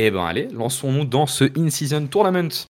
Eh 0.00 0.12
ben 0.12 0.24
allez, 0.24 0.46
lançons-nous 0.52 1.04
dans 1.04 1.26
ce 1.26 1.42
in-season 1.58 2.06
tournament 2.06 2.68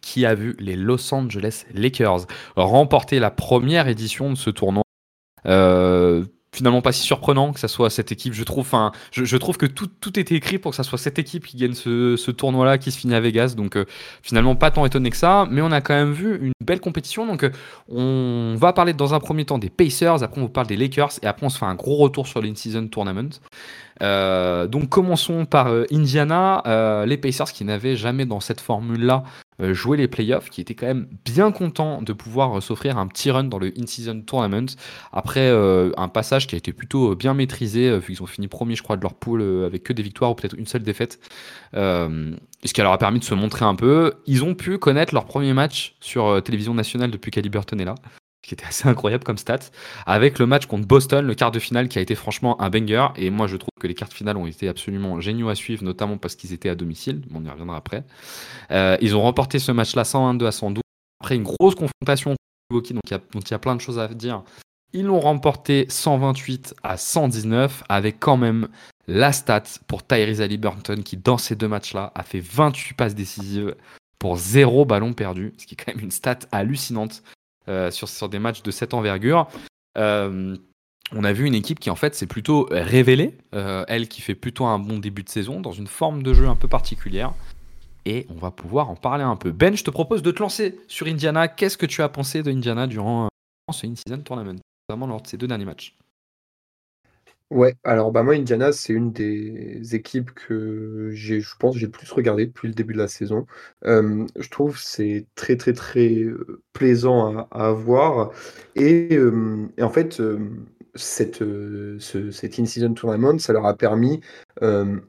qui 0.00 0.24
a 0.24 0.34
vu 0.34 0.56
les 0.58 0.76
Los 0.76 1.12
Angeles 1.12 1.66
Lakers 1.74 2.26
remporter 2.56 3.18
la 3.18 3.30
première 3.30 3.86
édition 3.86 4.30
de 4.30 4.34
ce 4.34 4.48
tournoi. 4.48 4.82
Euh, 5.44 6.24
finalement 6.54 6.80
pas 6.80 6.92
si 6.92 7.02
surprenant 7.02 7.52
que 7.52 7.60
ça 7.60 7.68
soit 7.68 7.90
cette 7.90 8.12
équipe. 8.12 8.32
Je 8.32 8.44
trouve, 8.44 8.62
enfin, 8.62 8.92
je, 9.12 9.36
trouve 9.36 9.58
que 9.58 9.66
tout, 9.66 9.88
tout 9.88 10.18
était 10.18 10.36
écrit 10.36 10.56
pour 10.56 10.70
que 10.70 10.76
ça 10.76 10.84
soit 10.84 10.96
cette 10.96 11.18
équipe 11.18 11.46
qui 11.46 11.58
gagne 11.58 11.74
ce, 11.74 12.30
tournoi-là 12.30 12.78
qui 12.78 12.90
se 12.92 12.98
finit 12.98 13.14
à 13.14 13.20
Vegas. 13.20 13.54
Donc 13.56 13.76
euh, 13.76 13.84
finalement 14.22 14.56
pas 14.56 14.70
tant 14.70 14.86
étonné 14.86 15.10
que 15.10 15.18
ça, 15.18 15.46
mais 15.50 15.60
on 15.60 15.70
a 15.70 15.82
quand 15.82 15.94
même 15.94 16.14
vu 16.14 16.38
une 16.46 16.52
belle 16.64 16.80
compétition. 16.80 17.26
Donc 17.26 17.42
euh, 17.42 17.50
on 17.90 18.54
va 18.56 18.72
parler 18.72 18.94
dans 18.94 19.12
un 19.12 19.20
premier 19.20 19.44
temps 19.44 19.58
des 19.58 19.68
Pacers, 19.68 20.22
après 20.22 20.40
on 20.40 20.44
vous 20.44 20.48
parle 20.48 20.68
des 20.68 20.78
Lakers 20.78 21.12
et 21.20 21.26
après 21.26 21.44
on 21.44 21.50
se 21.50 21.58
fait 21.58 21.66
un 21.66 21.74
gros 21.74 21.96
retour 21.96 22.26
sur 22.26 22.40
l'in-season 22.40 22.88
tournament. 22.88 23.32
Euh, 24.02 24.66
donc 24.66 24.88
commençons 24.88 25.46
par 25.46 25.68
Indiana, 25.90 27.04
les 27.06 27.16
Pacers 27.16 27.52
qui 27.52 27.64
n'avaient 27.64 27.96
jamais 27.96 28.26
dans 28.26 28.40
cette 28.40 28.60
formule-là 28.60 29.24
euh, 29.60 29.72
jouer 29.72 29.96
les 29.96 30.08
playoffs, 30.08 30.50
qui 30.50 30.60
était 30.60 30.74
quand 30.74 30.86
même 30.86 31.06
bien 31.24 31.52
content 31.52 32.02
de 32.02 32.12
pouvoir 32.12 32.58
euh, 32.58 32.60
s'offrir 32.60 32.98
un 32.98 33.06
petit 33.06 33.30
run 33.30 33.44
dans 33.44 33.60
le 33.60 33.72
in-season 33.78 34.22
tournament. 34.22 34.66
Après 35.12 35.48
euh, 35.48 35.92
un 35.96 36.08
passage 36.08 36.48
qui 36.48 36.56
a 36.56 36.58
été 36.58 36.72
plutôt 36.72 37.14
bien 37.14 37.34
maîtrisé, 37.34 37.96
vu 38.00 38.14
qu'ils 38.14 38.22
ont 38.24 38.26
fini 38.26 38.48
premier, 38.48 38.74
je 38.74 38.82
crois, 38.82 38.96
de 38.96 39.02
leur 39.02 39.14
pool 39.14 39.42
avec 39.64 39.84
que 39.84 39.92
des 39.92 40.02
victoires 40.02 40.32
ou 40.32 40.34
peut-être 40.34 40.58
une 40.58 40.66
seule 40.66 40.82
défaite, 40.82 41.20
ce 41.72 42.72
qui 42.72 42.80
leur 42.80 42.92
a 42.92 42.98
permis 42.98 43.20
de 43.20 43.24
se 43.24 43.34
montrer 43.34 43.64
un 43.64 43.76
peu. 43.76 44.14
Ils 44.26 44.42
ont 44.42 44.54
pu 44.54 44.78
connaître 44.78 45.14
leur 45.14 45.24
premier 45.24 45.52
match 45.52 45.94
sur 46.00 46.42
télévision 46.42 46.74
nationale 46.74 47.10
depuis 47.10 47.30
qu'Aliburton 47.30 47.78
est 47.78 47.84
là 47.84 47.94
qui 48.46 48.54
était 48.54 48.66
assez 48.66 48.88
incroyable 48.88 49.24
comme 49.24 49.38
stat, 49.38 49.60
avec 50.06 50.38
le 50.38 50.46
match 50.46 50.66
contre 50.66 50.86
Boston, 50.86 51.26
le 51.26 51.34
quart 51.34 51.50
de 51.50 51.58
finale 51.58 51.88
qui 51.88 51.98
a 51.98 52.02
été 52.02 52.14
franchement 52.14 52.60
un 52.60 52.70
banger. 52.70 53.08
Et 53.16 53.30
moi, 53.30 53.46
je 53.46 53.56
trouve 53.56 53.70
que 53.80 53.86
les 53.86 53.94
quarts 53.94 54.08
de 54.08 54.14
finale 54.14 54.36
ont 54.36 54.46
été 54.46 54.68
absolument 54.68 55.20
géniaux 55.20 55.48
à 55.48 55.54
suivve, 55.54 55.82
notamment 55.82 56.18
parce 56.18 56.36
qu'ils 56.36 56.52
étaient 56.52 56.68
à 56.68 56.74
domicile. 56.74 57.22
On 57.34 57.44
y 57.44 57.48
reviendra 57.48 57.76
après. 57.76 58.04
Euh, 58.70 58.96
ils 59.00 59.16
ont 59.16 59.22
remporté 59.22 59.58
ce 59.58 59.72
match-là 59.72 60.04
122 60.04 60.46
à 60.46 60.52
112. 60.52 60.82
Après 61.20 61.36
une 61.36 61.42
grosse 61.42 61.74
confrontation 61.74 62.34
donc 62.70 62.90
il 62.90 63.50
y 63.50 63.54
a 63.54 63.58
plein 63.58 63.76
de 63.76 63.80
choses 63.80 63.98
à 63.98 64.08
dire. 64.08 64.42
Ils 64.92 65.04
l'ont 65.04 65.20
remporté 65.20 65.86
128 65.88 66.74
à 66.82 66.96
119, 66.96 67.84
avec 67.88 68.20
quand 68.20 68.36
même 68.36 68.68
la 69.06 69.32
stat 69.32 69.64
pour 69.86 70.06
Tyrese 70.06 70.40
Halliburton 70.40 71.02
qui, 71.02 71.16
dans 71.16 71.38
ces 71.38 71.56
deux 71.56 71.68
matchs-là, 71.68 72.12
a 72.14 72.22
fait 72.22 72.40
28 72.40 72.94
passes 72.94 73.14
décisives 73.14 73.74
pour 74.18 74.36
zéro 74.36 74.84
ballon 74.84 75.12
perdu, 75.12 75.52
ce 75.58 75.66
qui 75.66 75.74
est 75.74 75.76
quand 75.76 75.94
même 75.94 76.02
une 76.02 76.10
stat 76.10 76.38
hallucinante 76.52 77.22
euh, 77.68 77.90
sur, 77.90 78.28
des 78.28 78.38
matchs 78.38 78.62
de 78.62 78.70
cette 78.70 78.94
envergure. 78.94 79.48
Euh, 79.96 80.56
on 81.12 81.24
a 81.24 81.32
vu 81.32 81.46
une 81.46 81.54
équipe 81.54 81.80
qui 81.80 81.90
en 81.90 81.96
fait 81.96 82.14
s'est 82.14 82.26
plutôt 82.26 82.68
révélée, 82.70 83.36
euh, 83.54 83.84
elle 83.88 84.08
qui 84.08 84.20
fait 84.20 84.34
plutôt 84.34 84.64
un 84.66 84.78
bon 84.78 84.98
début 84.98 85.22
de 85.22 85.28
saison 85.28 85.60
dans 85.60 85.72
une 85.72 85.86
forme 85.86 86.22
de 86.22 86.34
jeu 86.34 86.48
un 86.48 86.56
peu 86.56 86.68
particulière. 86.68 87.32
Et 88.06 88.26
on 88.28 88.34
va 88.34 88.50
pouvoir 88.50 88.90
en 88.90 88.96
parler 88.96 89.24
un 89.24 89.36
peu. 89.36 89.50
Ben, 89.50 89.74
je 89.76 89.84
te 89.84 89.90
propose 89.90 90.22
de 90.22 90.30
te 90.30 90.40
lancer 90.40 90.78
sur 90.88 91.06
Indiana. 91.06 91.48
Qu'est-ce 91.48 91.78
que 91.78 91.86
tu 91.86 92.02
as 92.02 92.08
pensé 92.08 92.42
de 92.42 92.50
Indiana 92.50 92.86
durant 92.86 93.28
ce 93.72 93.86
in-season 93.86 94.18
tournament, 94.22 94.58
notamment 94.88 95.06
lors 95.06 95.22
de 95.22 95.26
ces 95.26 95.38
deux 95.38 95.46
derniers 95.46 95.64
matchs? 95.64 95.96
Ouais, 97.54 97.76
alors 97.84 98.10
bah 98.10 98.24
moi 98.24 98.34
Indiana, 98.34 98.72
c'est 98.72 98.92
une 98.92 99.12
des 99.12 99.94
équipes 99.94 100.32
que 100.32 101.10
j'ai 101.12 101.40
je 101.40 101.54
pense, 101.56 101.76
j'ai 101.76 101.86
le 101.86 101.92
plus 101.92 102.10
regardé 102.10 102.46
depuis 102.46 102.66
le 102.66 102.74
début 102.74 102.94
de 102.94 102.98
la 102.98 103.06
saison. 103.06 103.46
je 103.84 104.48
trouve 104.50 104.76
c'est 104.78 105.26
très, 105.36 105.56
très, 105.56 105.72
très, 105.72 106.24
plaisant 106.72 107.36
à 107.38 107.48
à 107.52 107.70
voir 107.72 108.32
et 108.74 109.16
en 109.80 109.88
fait, 109.90 110.20
cette, 110.96 111.38
ce 111.38 112.30
cet 112.32 112.58
in-season 112.58 112.94
tournament, 112.94 113.38
ça 113.38 113.52
leur 113.52 113.66
a 113.66 113.76
permis, 113.76 114.20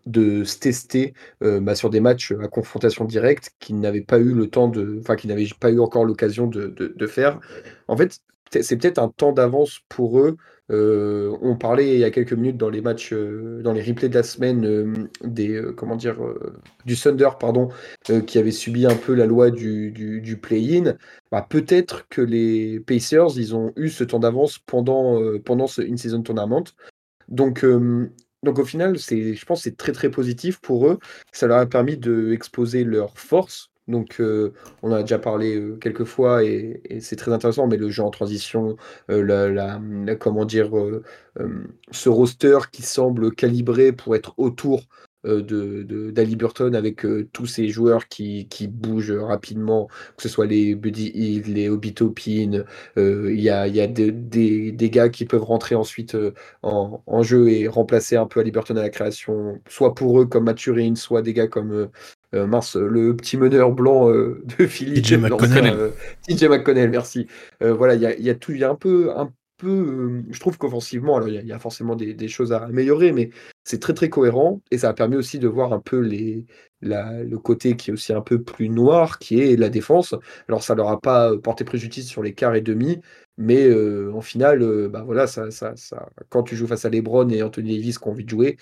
de 0.06 0.44
se 0.44 0.60
tester, 0.60 1.14
bah, 1.42 1.74
sur 1.76 1.90
des 1.90 2.00
matchs, 2.00 2.32
à 2.42 2.48
confrontation 2.48 3.06
directe 3.06 3.52
qu'ils 3.60 3.80
n'avaient 3.80 4.02
pas 4.02 4.20
eu 4.20 4.34
le 4.34 4.50
temps 4.50 4.68
de 4.68 5.00
enfin, 5.02 5.16
qu'ils 5.16 5.30
n'avaient 5.30 5.48
pas 5.60 5.72
eu 5.72 5.80
encore 5.80 6.06
l'occasion 6.06 6.48
de 6.48 6.68
de 6.68 6.88
de 6.96 7.08
faire. 7.08 7.40
En 7.88 7.98
fait, 7.98 8.20
c'est 8.52 8.78
peut-être 8.78 9.00
un 9.00 9.10
temps 9.10 9.32
d'avance 9.32 9.80
pour 9.90 10.20
eux 10.20 10.38
euh, 10.72 11.38
on 11.42 11.56
parlait 11.56 11.94
il 11.94 12.00
y 12.00 12.04
a 12.04 12.10
quelques 12.10 12.34
minutes 12.34 12.58
dans 12.58 12.70
les 12.70 12.82
matchs, 12.82 13.14
euh, 13.14 13.62
dans 13.62 13.72
les 13.72 13.84
replays 13.84 14.10
de 14.10 14.16
la 14.16 14.24
semaine, 14.24 14.66
euh, 14.66 14.94
des 15.24 15.62
comment 15.78 15.96
dire, 15.96 16.18
du 16.86 16.96
Thunder, 16.96 17.30
pardon, 17.40 17.70
qui 18.26 18.40
avait 18.40 18.52
subi 18.52 18.86
un 18.86 18.96
peu 18.96 19.14
la 19.14 19.26
loi 19.26 19.52
du, 19.52 19.92
du, 19.92 20.38
play-in. 20.38 20.96
Bah, 21.32 21.46
peut-être 21.48 22.08
que 22.10 22.22
les 22.22 22.80
Pacers, 22.80 23.38
ils 23.38 23.56
ont 23.56 23.74
eu 23.76 23.90
ce 23.90 24.04
temps 24.04 24.20
d'avance 24.20 24.60
pendant, 24.60 25.22
pendant 25.40 25.68
ce 25.68 25.82
in-season 25.82 26.24
tournament. 26.24 26.64
Donc, 27.28 27.66
donc 28.44 28.60
au 28.60 28.66
final, 28.66 28.98
c'est, 29.00 29.34
je 29.34 29.46
pense, 29.46 29.64
c'est 29.64 29.78
très 29.78 29.92
très 29.92 30.10
positif 30.10 30.60
pour 30.60 30.88
eux. 30.88 31.00
Ça 31.32 31.48
leur 31.48 31.60
a 31.60 31.66
permis 31.66 31.98
de 31.98 32.38
leurs 32.84 33.18
forces 33.18 33.70
donc, 33.88 34.20
euh, 34.20 34.54
on 34.82 34.92
a 34.92 35.02
déjà 35.02 35.20
parlé 35.20 35.56
euh, 35.56 35.78
quelques 35.78 36.06
fois 36.06 36.44
et, 36.44 36.82
c'est 37.02 37.16
très 37.16 37.32
intéressant, 37.32 37.68
mais 37.68 37.78
le 37.78 37.90
jeu 37.90 38.04
en 38.04 38.10
transition, 38.10 38.78
euh, 39.12 40.16
comment 40.20 40.46
dire, 40.46 40.72
ce 41.92 42.10
roster 42.10 42.58
qui 42.72 42.82
semble 42.82 43.34
calibré 43.36 43.92
pour 43.92 44.16
être 44.16 44.34
autour 44.38 44.84
de, 45.24 46.12
d'Ali 46.12 46.36
Burton 46.36 46.76
avec 46.76 47.06
tous 47.34 47.46
ces 47.48 47.68
joueurs 47.70 48.08
qui, 48.08 48.48
bougent 48.68 49.12
rapidement, 49.12 49.88
que 50.18 50.24
ce 50.24 50.30
soit 50.30 50.46
les 50.46 50.76
Buddy 50.76 51.12
Hill, 51.16 51.54
les 51.54 51.70
Obitopin, 51.70 52.64
il 52.98 53.42
y 53.42 53.50
a, 53.50 53.62
a 53.62 53.88
des, 53.88 54.90
gars 54.92 55.10
qui 55.10 55.26
peuvent 55.26 55.44
rentrer 55.44 55.76
ensuite 55.76 56.16
en, 56.62 57.24
jeu 57.24 57.50
et 57.50 57.68
remplacer 57.68 58.16
un 58.18 58.28
peu 58.28 58.40
Ali 58.40 58.52
Burton 58.52 58.78
à 58.78 58.84
la 58.84 58.90
création, 58.90 59.60
soit 59.68 59.96
pour 59.96 60.22
eux 60.22 60.26
comme 60.26 60.46
Maturine, 60.46 60.96
soit 60.96 61.22
des 61.22 61.34
gars 61.34 61.48
comme 61.48 61.90
euh, 62.36 62.48
Mars, 62.48 62.76
le 62.76 63.16
petit 63.16 63.38
meneur 63.38 63.72
blanc 63.72 64.10
euh, 64.10 64.44
de 64.60 64.68
Philippe. 64.68 65.06
TJ 65.06 65.14
McConnell. 65.14 65.74
Euh, 65.74 65.90
TJ 66.28 66.44
McConnell, 66.46 66.90
merci. 66.90 67.28
voilà, 67.62 67.96
il 67.96 68.02
y 68.02 68.06
a, 68.06 68.18
y 68.18 68.30
a, 68.30 68.36
tout, 68.36 68.52
il 68.52 68.60
y 68.60 68.64
a 68.64 68.70
un 68.70 68.76
peu, 68.76 69.12
un 69.16 69.32
peu 69.58 70.24
je 70.30 70.40
trouve 70.40 70.58
qu'offensivement, 70.58 71.16
alors 71.16 71.30
il 71.30 71.46
y, 71.46 71.54
a 71.54 71.60
forcément 71.60 71.96
des, 71.96 72.28
choses 72.28 72.52
à 72.52 72.58
améliorer, 72.66 73.14
mais 73.14 73.30
c'est 73.64 73.80
très 73.80 73.94
très 73.94 74.10
cohérent 74.10 74.62
et 74.70 74.78
ça 74.78 74.90
a 74.90 74.94
permis 74.94 75.16
aussi 75.16 75.40
de 75.40 75.48
voir 75.48 75.72
un 75.72 75.80
peu 75.80 76.00
les, 76.00 76.46
la, 76.82 77.24
le 77.24 77.40
côté 77.40 77.78
qui 77.78 77.90
est 77.90 77.94
aussi 77.94 78.12
un 78.12 78.20
peu 78.20 78.42
plus 78.42 78.68
noir, 78.68 79.18
qui 79.18 79.40
est 79.40 79.56
la 79.56 79.70
défense. 79.70 80.14
Alors 80.50 80.62
ça 80.62 80.76
leur 80.76 80.90
a 80.90 81.00
pas 81.00 81.38
porté 81.38 81.64
préjudice 81.64 82.08
sur 82.08 82.22
les 82.22 82.34
quarts 82.34 82.56
et 82.56 82.62
demi, 82.62 83.00
mais 83.38 83.74
en 84.12 84.22
finale, 84.22 84.90
bah 84.90 85.04
voilà, 85.06 85.26
ça, 85.26 85.52
ça, 85.52 85.74
ça, 85.78 86.10
quand 86.28 86.44
tu 86.44 86.58
joues 86.58 86.68
face 86.68 86.84
à 86.84 86.90
LeBron 86.90 87.30
et 87.30 87.42
Anthony 87.42 87.78
Davis 87.78 87.98
qui 87.98 88.08
ont 88.10 88.12
envie 88.12 88.26
de 88.26 88.30
jouer, 88.30 88.58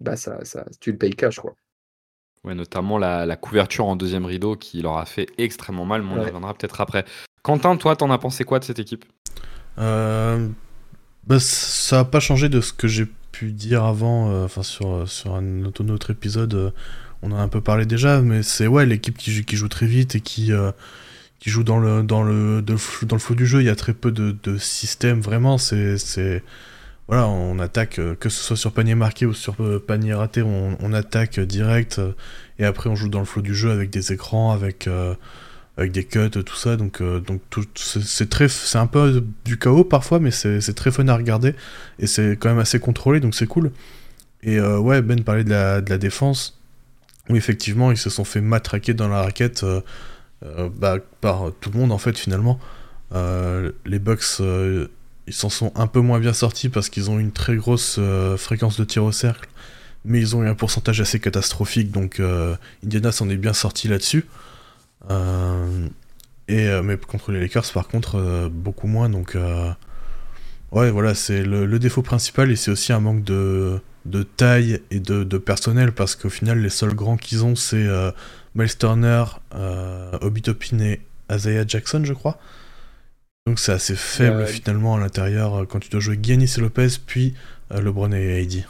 bah 0.00 0.14
ça, 0.14 0.44
ça, 0.44 0.64
tu 0.80 0.92
le 0.92 0.98
payes 0.98 1.14
cash 1.16 1.40
quoi. 1.40 1.56
Ouais, 2.44 2.54
notamment 2.54 2.98
la, 2.98 3.36
couverture 3.36 3.86
en 3.86 3.96
deuxième 3.96 4.24
rideau 4.24 4.56
qui 4.56 4.80
leur 4.80 4.98
a 4.98 5.04
fait 5.04 5.26
extrêmement 5.38 5.84
mal, 5.84 6.02
mais 6.02 6.12
on 6.14 6.22
y 6.22 6.24
reviendra 6.26 6.54
peut-être 6.54 6.80
après. 6.80 7.04
Quentin, 7.42 7.76
toi, 7.76 7.96
t'en 7.96 8.10
as 8.10 8.18
pensé 8.18 8.44
quoi 8.44 8.58
de 8.58 8.64
cette 8.64 8.78
équipe? 8.78 9.04
Euh, 9.78 10.48
bah, 11.26 11.40
Ça 11.40 11.96
n'a 11.96 12.04
pas 12.04 12.20
changé 12.20 12.48
de 12.48 12.60
ce 12.60 12.72
que 12.72 12.88
j'ai 12.88 13.06
pu 13.32 13.52
dire 13.52 13.84
avant, 13.84 14.30
euh, 14.30 14.44
enfin 14.44 14.62
sur, 14.62 15.08
sur 15.08 15.34
un 15.34 15.64
autre, 15.64 16.10
épisode, 16.10 16.54
euh, 16.54 16.70
on 17.22 17.32
en 17.32 17.36
a 17.36 17.40
un 17.40 17.48
peu 17.48 17.60
parlé 17.60 17.86
déjà, 17.86 18.20
mais 18.20 18.42
c'est 18.42 18.66
ouais, 18.66 18.86
l'équipe 18.86 19.16
qui, 19.16 19.44
qui, 19.44 19.56
joue 19.56 19.68
très 19.68 19.86
vite 19.86 20.14
et 20.14 20.20
qui, 20.20 20.52
qui 21.40 21.50
joue 21.50 21.64
dans 21.64 21.78
le, 21.78 22.02
dans, 22.02 22.22
le, 22.22 22.62
dans 22.62 22.74
le 22.74 23.18
flot 23.18 23.34
du 23.34 23.46
jeu, 23.46 23.60
il 23.60 23.66
y 23.66 23.70
a 23.70 23.76
très 23.76 23.94
peu 23.94 24.12
de, 24.12 24.36
de 24.44 24.58
système, 24.58 25.20
vraiment, 25.20 25.58
c'est 25.58 26.42
voilà, 27.08 27.26
on 27.26 27.58
attaque, 27.58 27.98
euh, 27.98 28.14
que 28.14 28.28
ce 28.28 28.44
soit 28.44 28.56
sur 28.56 28.72
panier 28.72 28.94
marqué 28.94 29.24
ou 29.24 29.32
sur 29.32 29.56
euh, 29.60 29.82
panier 29.84 30.12
raté, 30.12 30.42
on, 30.42 30.92
attaque 30.92 31.40
direct, 31.40 31.98
euh, 31.98 32.12
et 32.58 32.66
après 32.66 32.90
on 32.90 32.96
joue 32.96 33.08
dans 33.08 33.18
le 33.18 33.24
flot 33.24 33.40
du 33.40 33.54
jeu 33.54 33.70
avec 33.70 33.88
des 33.88 34.12
écrans, 34.12 34.52
avec, 34.52 34.88
des 35.78 36.04
cuts, 36.04 36.30
tout 36.30 36.56
ça, 36.56 36.76
donc, 36.76 37.02
donc 37.02 37.40
c'est 37.74 38.28
très, 38.28 38.48
c'est 38.48 38.78
un 38.78 38.86
peu 38.86 39.24
du 39.46 39.58
chaos 39.58 39.84
parfois, 39.84 40.18
mais 40.18 40.30
c'est 40.30 40.74
très 40.74 40.90
fun 40.90 41.08
à 41.08 41.16
regarder, 41.16 41.54
et 41.98 42.06
c'est 42.06 42.32
quand 42.32 42.50
même 42.50 42.58
assez 42.58 42.78
contrôlé, 42.78 43.20
donc 43.20 43.34
c'est 43.34 43.46
cool. 43.46 43.72
Et 44.42 44.60
ouais, 44.60 45.00
Ben 45.02 45.22
parlait 45.22 45.44
de 45.44 45.50
la, 45.50 45.80
de 45.80 45.88
la 45.88 45.98
défense, 45.98 46.60
où 47.30 47.36
effectivement 47.36 47.90
ils 47.90 47.96
se 47.96 48.10
sont 48.10 48.24
fait 48.24 48.40
matraquer 48.40 48.92
dans 48.92 49.08
la 49.08 49.22
raquette 49.22 49.64
bah, 50.42 50.96
par 51.20 51.52
tout 51.60 51.70
le 51.70 51.78
monde 51.78 51.92
en 51.92 51.98
fait 51.98 52.18
finalement. 52.18 52.58
les 53.14 53.98
Bucks 54.00 54.42
ils 55.28 55.34
s'en 55.34 55.50
sont 55.50 55.72
un 55.74 55.86
peu 55.86 56.00
moins 56.00 56.18
bien 56.18 56.32
sortis 56.32 56.70
parce 56.70 56.88
qu'ils 56.88 57.10
ont 57.10 57.18
une 57.18 57.32
très 57.32 57.56
grosse 57.56 57.96
euh, 57.98 58.36
fréquence 58.36 58.78
de 58.80 58.84
tir 58.84 59.04
au 59.04 59.12
cercle, 59.12 59.48
mais 60.04 60.18
ils 60.20 60.34
ont 60.34 60.42
eu 60.42 60.48
un 60.48 60.54
pourcentage 60.54 61.00
assez 61.00 61.20
catastrophique, 61.20 61.92
donc 61.92 62.18
euh, 62.18 62.56
Indiana 62.84 63.12
s'en 63.12 63.28
est 63.28 63.36
bien 63.36 63.52
sorti 63.52 63.88
là-dessus. 63.88 64.24
Euh, 65.10 65.86
et, 66.48 66.66
mais 66.82 66.96
contre 66.96 67.30
les 67.30 67.40
Lakers, 67.40 67.70
par 67.74 67.88
contre, 67.88 68.48
beaucoup 68.50 68.86
moins, 68.86 69.10
donc 69.10 69.36
ouais, 70.72 70.90
voilà, 70.90 71.14
c'est 71.14 71.42
le, 71.42 71.78
défaut 71.78 72.00
principal, 72.00 72.50
et 72.50 72.56
c'est 72.56 72.70
aussi 72.70 72.90
un 72.94 73.00
manque 73.00 73.22
de, 73.22 73.82
taille 74.38 74.80
et 74.90 74.98
de, 74.98 75.38
personnel, 75.38 75.92
parce 75.92 76.16
qu'au 76.16 76.30
final, 76.30 76.60
les 76.60 76.70
seuls 76.70 76.94
grands 76.94 77.18
qu'ils 77.18 77.44
ont, 77.44 77.54
c'est 77.54 77.86
Miles 78.54 78.78
Turner, 78.78 79.24
Obi 80.22 80.40
Topin 80.40 80.78
et 80.78 81.02
Isaiah 81.30 81.64
Jackson, 81.68 82.02
je 82.02 82.14
crois. 82.14 82.38
Donc 83.48 83.60
c'est 83.60 83.72
assez 83.72 83.96
faible 83.96 84.44
finalement 84.46 84.96
à 84.96 85.00
l'intérieur 85.00 85.54
euh, 85.54 85.64
quand 85.64 85.78
tu 85.78 85.88
dois 85.88 86.00
jouer 86.00 86.18
Giannis 86.22 86.52
et 86.58 86.60
Lopez, 86.60 86.88
puis 87.06 87.32
euh, 87.72 87.80
LeBron 87.80 88.12
et 88.12 88.38
Heidi. 88.38 88.66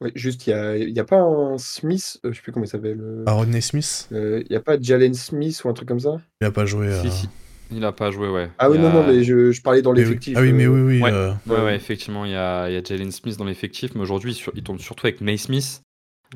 Oui, 0.00 0.10
juste, 0.14 0.46
il 0.46 0.54
n'y 0.90 0.98
a, 0.98 1.02
a, 1.02 1.04
pas 1.04 1.20
un 1.20 1.58
Smith, 1.58 2.18
euh, 2.24 2.32
je 2.32 2.36
sais 2.36 2.42
plus 2.42 2.52
comment 2.52 2.64
il 2.64 2.68
s'appelle. 2.68 2.98
Euh, 2.98 3.24
ah, 3.26 3.32
Rodney 3.32 3.60
Smith? 3.60 4.08
Il 4.10 4.46
n'y 4.48 4.56
a 4.56 4.60
pas 4.60 4.80
Jalen 4.80 5.12
Smith 5.12 5.62
ou 5.62 5.68
un 5.68 5.74
truc 5.74 5.86
comme 5.86 6.00
ça? 6.00 6.16
Il 6.40 6.44
n'a 6.44 6.50
pas 6.50 6.64
joué. 6.64 6.90
Si, 7.02 7.10
si. 7.10 7.28
Il 7.70 7.80
n'a 7.80 7.92
pas 7.92 8.10
joué, 8.10 8.30
ouais. 8.30 8.48
Ah 8.58 8.70
oui, 8.70 8.78
non, 8.78 8.90
non, 8.90 9.06
mais 9.06 9.22
je, 9.22 9.52
je 9.52 9.60
parlais 9.60 9.82
dans 9.82 9.92
l'effectif. 9.92 10.34
Ah 10.38 10.40
oui, 10.40 10.54
mais 10.54 10.66
oui, 10.66 10.80
oui. 10.80 11.02
Ouais, 11.02 11.60
ouais, 11.62 11.76
effectivement, 11.76 12.24
il 12.24 12.30
y 12.30 12.36
a, 12.36 12.70
y 12.70 12.76
a 12.76 12.82
Jalen 12.82 13.12
Smith 13.12 13.36
dans 13.36 13.44
l'effectif, 13.44 13.94
mais 13.94 14.00
aujourd'hui, 14.00 14.42
il 14.54 14.62
tourne 14.62 14.78
surtout 14.78 15.06
avec 15.06 15.20
Naismith, 15.20 15.82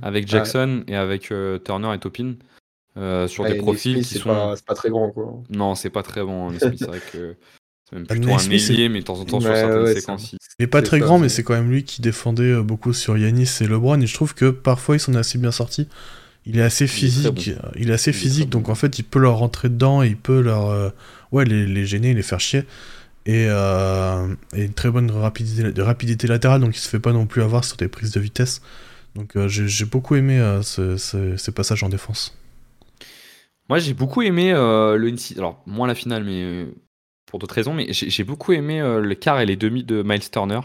avec 0.03 0.25
ah 0.25 0.33
Jackson 0.33 0.85
et 0.87 0.97
avec 0.97 1.33
Turner 1.65 1.95
et 1.95 1.99
Topin. 1.99 2.35
Sur 2.97 3.45
des 3.45 3.55
profils 3.55 4.05
qui 4.05 4.19
sont. 4.19 4.55
C'est 4.57 4.65
pas, 4.65 4.75
très 4.75 4.91
grand, 4.91 5.11
quoi. 5.11 5.43
Non, 5.51 5.75
c'est 5.75 5.91
pas 5.91 6.03
très 6.03 6.23
bon, 6.23 6.51
Smith. 6.51 6.75
c'est 6.79 6.85
vrai 6.87 7.01
que 7.13 7.37
c'est 7.91 7.97
même 7.97 8.07
plutôt 8.07 8.33
un 8.33 8.39
ailier, 8.39 8.89
mais 8.89 9.01
de 9.01 9.05
temps 9.05 9.19
en 9.19 9.25
temps 9.25 9.41
sur 9.41 9.55
certaines 9.55 9.95
séquences. 9.95 10.37
Il 10.59 10.63
est 10.63 10.69
pas 10.69 10.83
très 10.83 11.01
grand, 11.01 11.19
mais 11.19 11.29
c'est 11.29 11.43
quand 11.43 11.55
même 11.55 11.71
lui 11.71 11.83
qui 11.83 12.01
défendait 12.01 12.53
euh, 12.53 12.63
beaucoup 12.63 12.93
sur 12.93 13.19
Yanis 13.19 13.51
et 13.61 13.67
LeBron. 13.67 14.01
Et 14.01 14.07
je 14.07 14.15
trouve 14.15 14.35
que 14.35 14.51
parfois 14.51 14.97
ils 14.97 15.01
sont 15.01 15.15
assez 15.15 15.39
bien 15.39 15.51
sortis. 15.51 15.89
Il 16.47 16.59
est 16.59 16.63
assez 16.63 16.87
physique. 16.87 17.51
Il 17.77 17.91
est, 17.91 17.93
assez 17.93 18.13
physique, 18.13 18.49
donc 18.49 18.69
en 18.69 18.75
fait 18.75 18.99
il 18.99 19.03
peut 19.03 19.19
leur 19.19 19.39
rentrer 19.39 19.69
dedans 19.69 20.03
et 20.03 20.07
il 20.07 20.17
peut 20.17 20.41
leur 20.41 20.71
euh, 20.71 20.91
ouais 21.33 21.45
les, 21.45 21.67
les, 21.67 21.85
gêner, 21.85 22.15
les 22.15 22.23
faire 22.23 22.41
chier. 22.41 22.65
Et, 23.27 23.47
euh, 23.49 24.27
et, 24.55 24.65
une 24.65 24.73
très 24.73 24.91
bonne 24.91 25.11
rapidité, 25.11 25.83
rapidité 25.83 26.27
latérale, 26.27 26.63
donc 26.63 26.75
il 26.75 26.81
se 26.81 26.89
fait 26.89 27.01
pas 27.01 27.13
non 27.13 27.27
plus 27.27 27.43
avoir 27.43 27.65
sur 27.65 27.77
des 27.77 27.89
prises 27.89 28.13
de 28.13 28.21
vitesse. 28.21 28.63
Donc 29.17 29.37
j'ai 29.49 29.85
beaucoup 29.85 30.15
aimé 30.15 30.61
ce, 30.63 30.97
ces 30.97 31.53
passages 31.53 31.83
en 31.83 31.89
défense. 31.89 32.40
Moi 33.71 33.79
j'ai 33.79 33.95
beaucoup 33.95 34.21
aimé 34.21 34.53
le 34.53 35.15
alors 35.39 35.63
moins 35.65 35.87
la 35.87 35.95
finale, 35.95 36.25
mais 36.25 36.67
pour 37.31 37.39
d'autres 37.39 37.55
raisons, 37.55 37.73
mais 37.73 37.87
j'ai 37.93 38.25
beaucoup 38.25 38.53
aimé 38.53 38.81
euh, 38.81 39.01
le 39.01 39.15
quart 39.15 39.41
et 39.41 39.47
les 39.47 39.57
demi 39.57 39.85
de 39.85 40.03
Miles 40.03 40.29
Turner. 40.31 40.61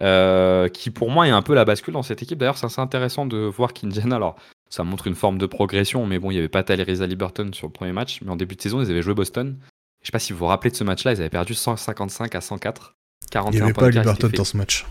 Euh, 0.00 0.68
qui 0.68 0.88
pour 0.88 1.10
moi 1.10 1.26
est 1.26 1.30
un 1.30 1.42
peu 1.42 1.52
la 1.52 1.66
bascule 1.66 1.92
dans 1.92 2.02
cette 2.02 2.22
équipe. 2.22 2.38
D'ailleurs, 2.38 2.56
c'est 2.56 2.64
assez 2.64 2.80
intéressant 2.80 3.26
de 3.26 3.36
voir 3.36 3.74
qu'Indiana, 3.74 4.16
alors 4.16 4.36
ça 4.70 4.82
montre 4.82 5.08
une 5.08 5.14
forme 5.14 5.36
de 5.36 5.44
progression, 5.44 6.06
mais 6.06 6.18
bon, 6.18 6.30
il 6.30 6.34
n'y 6.34 6.38
avait 6.38 6.48
pas 6.48 6.62
Tyrese 6.62 7.02
Liberton 7.02 7.50
sur 7.52 7.66
le 7.66 7.72
premier 7.72 7.92
match, 7.92 8.20
mais 8.22 8.30
en 8.30 8.36
début 8.36 8.54
de 8.54 8.62
saison, 8.62 8.80
ils 8.80 8.90
avaient 8.90 9.02
joué 9.02 9.12
Boston. 9.12 9.58
Je 10.00 10.06
sais 10.06 10.12
pas 10.12 10.20
si 10.20 10.32
vous 10.32 10.38
vous 10.38 10.46
rappelez 10.46 10.70
de 10.70 10.76
ce 10.76 10.84
match-là, 10.84 11.12
ils 11.12 11.20
avaient 11.20 11.28
perdu 11.28 11.52
155 11.52 12.34
à 12.34 12.40
104. 12.40 12.94
41 13.30 13.52
il 13.52 13.56
n'y 13.56 13.62
avait 13.62 13.72
pas 13.74 13.90
Liberton 13.90 14.28
dans 14.28 14.44
ce 14.44 14.56
match. 14.56 14.86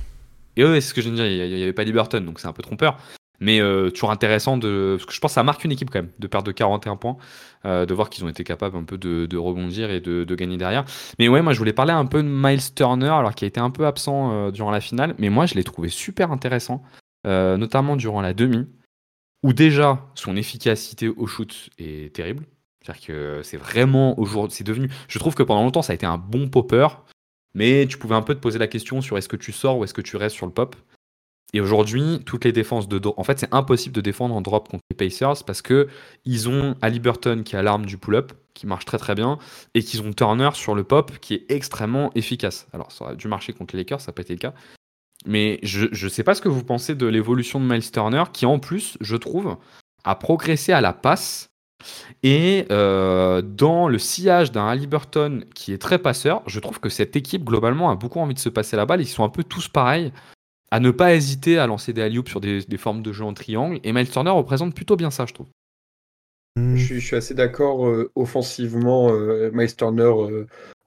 Et 0.58 0.62
eux, 0.62 0.76
c'est 0.76 0.90
ce 0.90 0.94
que 0.94 1.02
je 1.02 1.10
viens 1.10 1.24
de 1.24 1.28
dire, 1.28 1.46
il 1.48 1.56
n'y 1.56 1.64
avait 1.64 1.74
pas 1.74 1.86
Liberton, 1.86 2.22
donc 2.22 2.40
c'est 2.40 2.48
un 2.48 2.54
peu 2.54 2.62
trompeur. 2.62 3.00
Mais 3.42 3.62
euh, 3.62 3.90
toujours 3.90 4.12
intéressant 4.12 4.58
de. 4.58 4.96
Parce 4.98 5.06
que 5.06 5.14
je 5.14 5.20
pense 5.20 5.32
que 5.32 5.36
ça 5.36 5.44
marque 5.44 5.64
une 5.64 5.72
équipe 5.72 5.90
quand 5.90 6.00
même, 6.00 6.12
de 6.20 6.28
perdre 6.28 6.48
de 6.48 6.52
41 6.52 6.98
points, 6.98 7.18
euh, 7.66 7.86
de 7.86 7.94
voir 7.94 8.10
qu'ils 8.10 8.26
ont 8.26 8.30
été 8.30 8.44
capables 8.44 8.76
un 8.76 8.84
peu 8.84 8.98
de, 8.98 9.38
rebondir 9.38 9.92
et 9.92 10.02
de, 10.02 10.36
gagner 10.36 10.58
derrière. 10.58 10.86
Mais 11.20 11.28
ouais, 11.30 11.42
moi 11.42 11.54
je 11.54 11.60
voulais 11.60 11.74
parler 11.74 11.94
un 11.94 12.06
peu 12.06 12.22
de 12.22 12.28
Miles 12.28 12.74
Turner, 12.74 13.10
alors 13.10 13.34
qu'il 13.36 13.46
a 13.46 13.48
été 13.50 13.60
un 13.60 13.70
peu 13.70 13.86
absent 13.86 14.32
euh, 14.32 14.52
durant 14.52 14.72
la 14.72 14.82
finale. 14.82 15.16
Mais 15.20 15.30
moi 15.30 15.46
je 15.46 15.56
l'ai 15.56 15.64
trouvé 15.64 15.90
super 15.90 16.32
intéressant, 16.32 16.84
notamment 17.26 17.96
durant 17.96 18.22
la 18.22 18.34
demi, 18.34 18.68
où 19.44 19.54
déjà 19.54 20.06
son 20.16 20.36
efficacité 20.36 21.08
au 21.08 21.26
shoot 21.28 21.70
est 21.78 22.14
terrible. 22.14 22.46
C'est-à-dire 22.82 23.06
que 23.06 23.42
c'est 23.44 23.58
vraiment 23.58 24.20
aujourd'hui. 24.20 24.56
C'est 24.56 24.64
devenu. 24.64 24.90
Je 25.08 25.20
trouve 25.20 25.36
que 25.36 25.44
pendant 25.44 25.64
longtemps 25.64 25.82
ça 25.82 25.94
a 25.94 25.96
été 25.96 26.06
un 26.06 26.18
bon 26.18 26.50
popper. 26.50 26.88
Mais 27.56 27.88
tu 27.88 27.98
pouvais 27.98 28.16
un 28.16 28.22
peu 28.22 28.36
te 28.36 28.40
poser 28.40 28.60
la 28.60 28.68
question 28.68 29.02
sur 29.02 29.18
est-ce 29.18 29.28
que 29.28 29.36
tu 29.36 29.52
sors 29.52 29.78
ou 29.78 29.84
est-ce 29.84 29.94
que 29.94 30.02
tu 30.02 30.18
restes 30.18 30.36
sur 30.36 30.46
le 30.46 30.52
pop. 30.52 30.76
Et 31.54 31.62
aujourd'hui, 31.62 32.22
toutes 32.25 32.46
les 32.46 32.51
défenses 32.51 32.88
de 32.88 33.01
En 33.18 33.24
fait, 33.24 33.40
c'est 33.40 33.54
impossible 33.54 33.96
de 33.96 34.01
défendre 34.01 34.36
en 34.36 34.42
drop 34.42 34.69
contre 34.69 34.84
les 34.92 34.96
Pacers 34.96 35.44
parce 35.46 35.62
que 35.62 35.88
ils 36.25 36.48
ont 36.48 36.75
Ali 36.81 37.00
Burton 37.00 37.44
qui 37.44 37.56
a 37.56 37.63
l'arme 37.63 37.86
du 37.86 37.98
pull-up, 37.98 38.34
qui 38.54 38.68
marche 38.68 38.86
très 38.86 39.00
très 39.00 39.16
bien, 39.16 39.40
et 39.74 39.81
qu'ils 39.81 40.01
ont 40.04 40.13
Turner 40.13 40.50
sur 40.54 40.75
le 40.75 40.84
pop 40.84 41.18
qui 41.19 41.34
est 41.34 41.46
extrêmement 41.50 42.12
efficace. 42.13 42.68
Alors, 42.74 42.92
ça 42.92 43.06
aurait 43.06 43.16
dû 43.16 43.28
marcher 43.28 43.54
contre 43.54 43.75
les 43.75 43.81
Lakers, 43.81 44.01
ça 44.01 44.12
n'a 44.12 44.13
pas 44.13 44.22
été 44.22 44.34
le 44.34 44.40
cas. 44.40 44.54
Mais 45.25 45.60
je 45.63 45.88
ne 45.92 46.10
sais 46.10 46.24
pas 46.24 46.36
ce 46.36 46.42
que 46.42 46.50
vous 46.50 46.63
pensez 46.63 46.96
de 46.96 47.07
l'évolution 47.07 47.60
de 47.60 47.66
Miles 47.66 47.92
Turner, 47.92 48.24
qui 48.31 48.45
en 48.45 48.60
plus, 48.60 48.98
je 49.02 49.16
trouve, 49.16 49.57
a 50.04 50.16
progressé 50.16 50.72
à 50.72 50.81
la 50.81 50.94
passe. 50.94 51.50
Et 52.24 52.66
euh, 52.72 53.42
dans 53.42 53.88
le 53.88 53.98
sillage 53.98 54.52
d'un 54.52 54.75
Burton 54.75 55.45
qui 55.56 55.72
est 55.72 55.78
très 55.78 55.98
passeur, 55.98 56.44
je 56.45 56.60
trouve 56.60 56.80
que 56.80 56.90
cette 56.90 57.16
équipe 57.16 57.45
globalement 57.45 57.90
a 57.90 57.95
beaucoup 57.95 58.19
envie 58.19 58.34
de 58.34 58.40
se 58.40 58.50
passer 58.50 58.75
la 58.75 58.86
balle. 58.86 59.02
Ils 59.02 59.07
sont 59.07 59.24
un 59.24 59.30
peu 59.30 59.44
tous 59.44 59.68
pareils 59.69 60.12
à 60.71 60.80
ne 60.80 60.92
pas 60.92 61.13
hésiter 61.16 61.57
à 61.57 61.68
lancer 61.68 61.94
des 61.94 62.01
alley 62.01 62.21
sur 62.27 62.39
des, 62.39 62.77
formes 62.77 63.01
de 63.01 63.12
jeu 63.12 63.24
en 63.24 63.33
triangle. 63.33 63.80
Et 63.83 63.94
Miles 63.94 64.10
Turner 64.10 64.31
représente 64.31 64.75
plutôt 64.75 64.95
bien 64.95 65.12
ça, 65.12 65.25
je 65.25 65.33
trouve. 65.33 65.48
Je, 66.75 67.00
suis, 67.00 67.16
assez 67.16 67.33
d'accord. 67.33 67.88
Euh, 67.88 68.12
offensivement, 68.16 69.13
euh, 69.13 69.50
Miles 69.54 69.75
Turner 69.75 70.12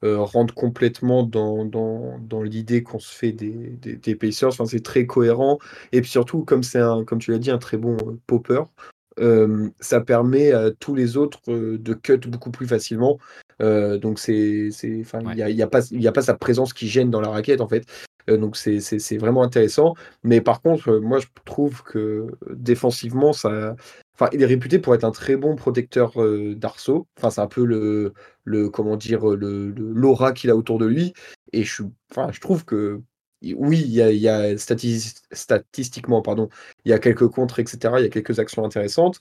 euh, 0.04 0.18
rentre 0.18 0.54
complètement 0.54 1.22
dans, 1.22 1.64
dans, 1.64 2.42
l'idée 2.42 2.82
qu'on 2.82 2.98
se 2.98 3.14
fait 3.14 3.32
des, 3.32 3.78
des, 3.80 4.14
Pacers. 4.14 4.48
Enfin, 4.48 4.66
c'est 4.66 4.82
très 4.82 5.06
cohérent. 5.06 5.58
Et 5.92 6.00
puis 6.00 6.10
surtout, 6.10 6.44
comme 6.44 6.62
c'est 6.62 6.80
un, 6.80 7.04
comme 7.04 7.20
tu 7.20 7.30
l'as 7.30 7.38
dit, 7.38 7.50
un 7.50 7.58
très 7.58 7.78
bon 7.78 7.96
popper, 8.26 8.62
ça 9.80 10.00
permet 10.00 10.52
à 10.52 10.70
tous 10.72 10.94
les 10.94 11.16
autres 11.16 11.40
de 11.46 11.94
cut 11.94 12.18
beaucoup 12.28 12.50
plus 12.50 12.66
facilement. 12.66 13.18
donc 13.60 14.18
c'est, 14.18 14.70
il 14.82 15.04
n'y 15.34 15.42
a, 15.42 15.50
y 15.50 15.62
a, 15.62 15.66
pas, 15.66 15.80
a 15.82 16.12
pas 16.12 16.22
sa 16.22 16.34
présence 16.34 16.72
qui 16.72 16.88
gêne 16.88 17.10
dans 17.10 17.20
la 17.20 17.30
raquette 17.30 17.60
en 17.60 17.68
fait. 17.68 17.86
Euh, 18.30 18.36
donc 18.36 18.56
c'est 18.56 19.18
vraiment 19.18 19.42
intéressant. 19.42 19.94
Mais 20.22 20.40
par 20.40 20.60
contre, 20.60 20.90
euh, 20.90 21.00
moi 21.00 21.18
je 21.18 21.26
trouve 21.44 21.82
que 21.82 22.28
défensivement, 22.50 23.32
ça. 23.32 23.76
Enfin, 24.14 24.28
il 24.32 24.42
est 24.42 24.46
réputé 24.46 24.78
pour 24.78 24.94
être 24.94 25.04
un 25.04 25.10
très 25.10 25.36
bon 25.36 25.56
protecteur 25.56 26.20
euh, 26.22 26.54
d'arceau. 26.54 27.06
Enfin, 27.18 27.30
c'est 27.30 27.40
un 27.40 27.46
peu 27.46 27.64
le, 27.64 28.12
le 28.44 28.68
comment 28.68 28.96
dire, 28.96 29.26
le 29.26 29.70
l'aura 29.76 30.32
qu'il 30.32 30.50
a 30.50 30.56
autour 30.56 30.78
de 30.78 30.86
lui. 30.86 31.14
Et 31.52 31.64
je, 31.64 31.82
enfin, 32.10 32.30
je 32.32 32.40
trouve 32.40 32.64
que 32.64 33.00
oui, 33.56 33.80
il 33.80 33.92
y 33.92 34.02
a, 34.02 34.12
il 34.12 34.20
y 34.20 34.28
a 34.28 34.56
statistiquement, 34.56 36.22
pardon, 36.22 36.48
il 36.84 36.90
y 36.90 36.92
a 36.92 36.98
quelques 37.00 37.26
contres, 37.28 37.58
etc. 37.58 37.94
Il 37.98 38.02
y 38.02 38.06
a 38.06 38.08
quelques 38.08 38.38
actions 38.38 38.64
intéressantes 38.64 39.20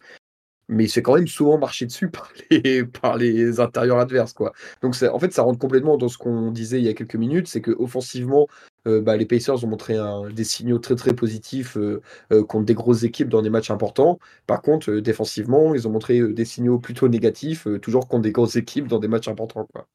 mais 0.71 0.85
il 0.85 0.87
se 0.87 0.95
fait 0.95 1.01
quand 1.01 1.15
même 1.15 1.27
souvent 1.27 1.57
marcher 1.57 1.85
dessus 1.85 2.09
par 2.09 2.31
les, 2.49 2.85
par 2.85 3.17
les 3.17 3.59
intérieurs 3.59 3.99
adverses. 3.99 4.33
Quoi. 4.33 4.53
Donc 4.81 4.95
en 5.03 5.19
fait, 5.19 5.33
ça 5.33 5.43
rentre 5.43 5.59
complètement 5.59 5.97
dans 5.97 6.07
ce 6.07 6.17
qu'on 6.17 6.51
disait 6.51 6.79
il 6.79 6.85
y 6.85 6.89
a 6.89 6.93
quelques 6.93 7.15
minutes, 7.15 7.47
c'est 7.47 7.61
que 7.61 7.71
offensivement, 7.71 8.47
euh, 8.87 9.01
bah, 9.01 9.17
les 9.17 9.25
Pacers 9.25 9.63
ont 9.63 9.67
montré 9.67 9.97
des 10.33 10.43
signaux 10.43 10.79
très 10.79 10.95
très 10.95 11.13
positifs 11.13 11.77
euh, 11.77 12.01
euh, 12.31 12.43
contre 12.43 12.65
des 12.65 12.73
grosses 12.73 13.03
équipes 13.03 13.29
dans 13.29 13.41
des 13.41 13.49
matchs 13.49 13.71
importants. 13.71 14.19
Par 14.47 14.61
contre, 14.61 14.91
défensivement, 14.93 15.75
ils 15.75 15.87
ont 15.87 15.91
montré 15.91 16.21
des 16.33 16.45
signaux 16.45 16.79
plutôt 16.79 17.07
négatifs, 17.07 17.67
toujours 17.81 18.07
contre 18.07 18.23
des 18.23 18.31
grosses 18.31 18.55
équipes 18.55 18.87
dans 18.87 18.99
des 18.99 19.07
matchs 19.07 19.27
importants. 19.27 19.67
Quoi. 19.73 19.87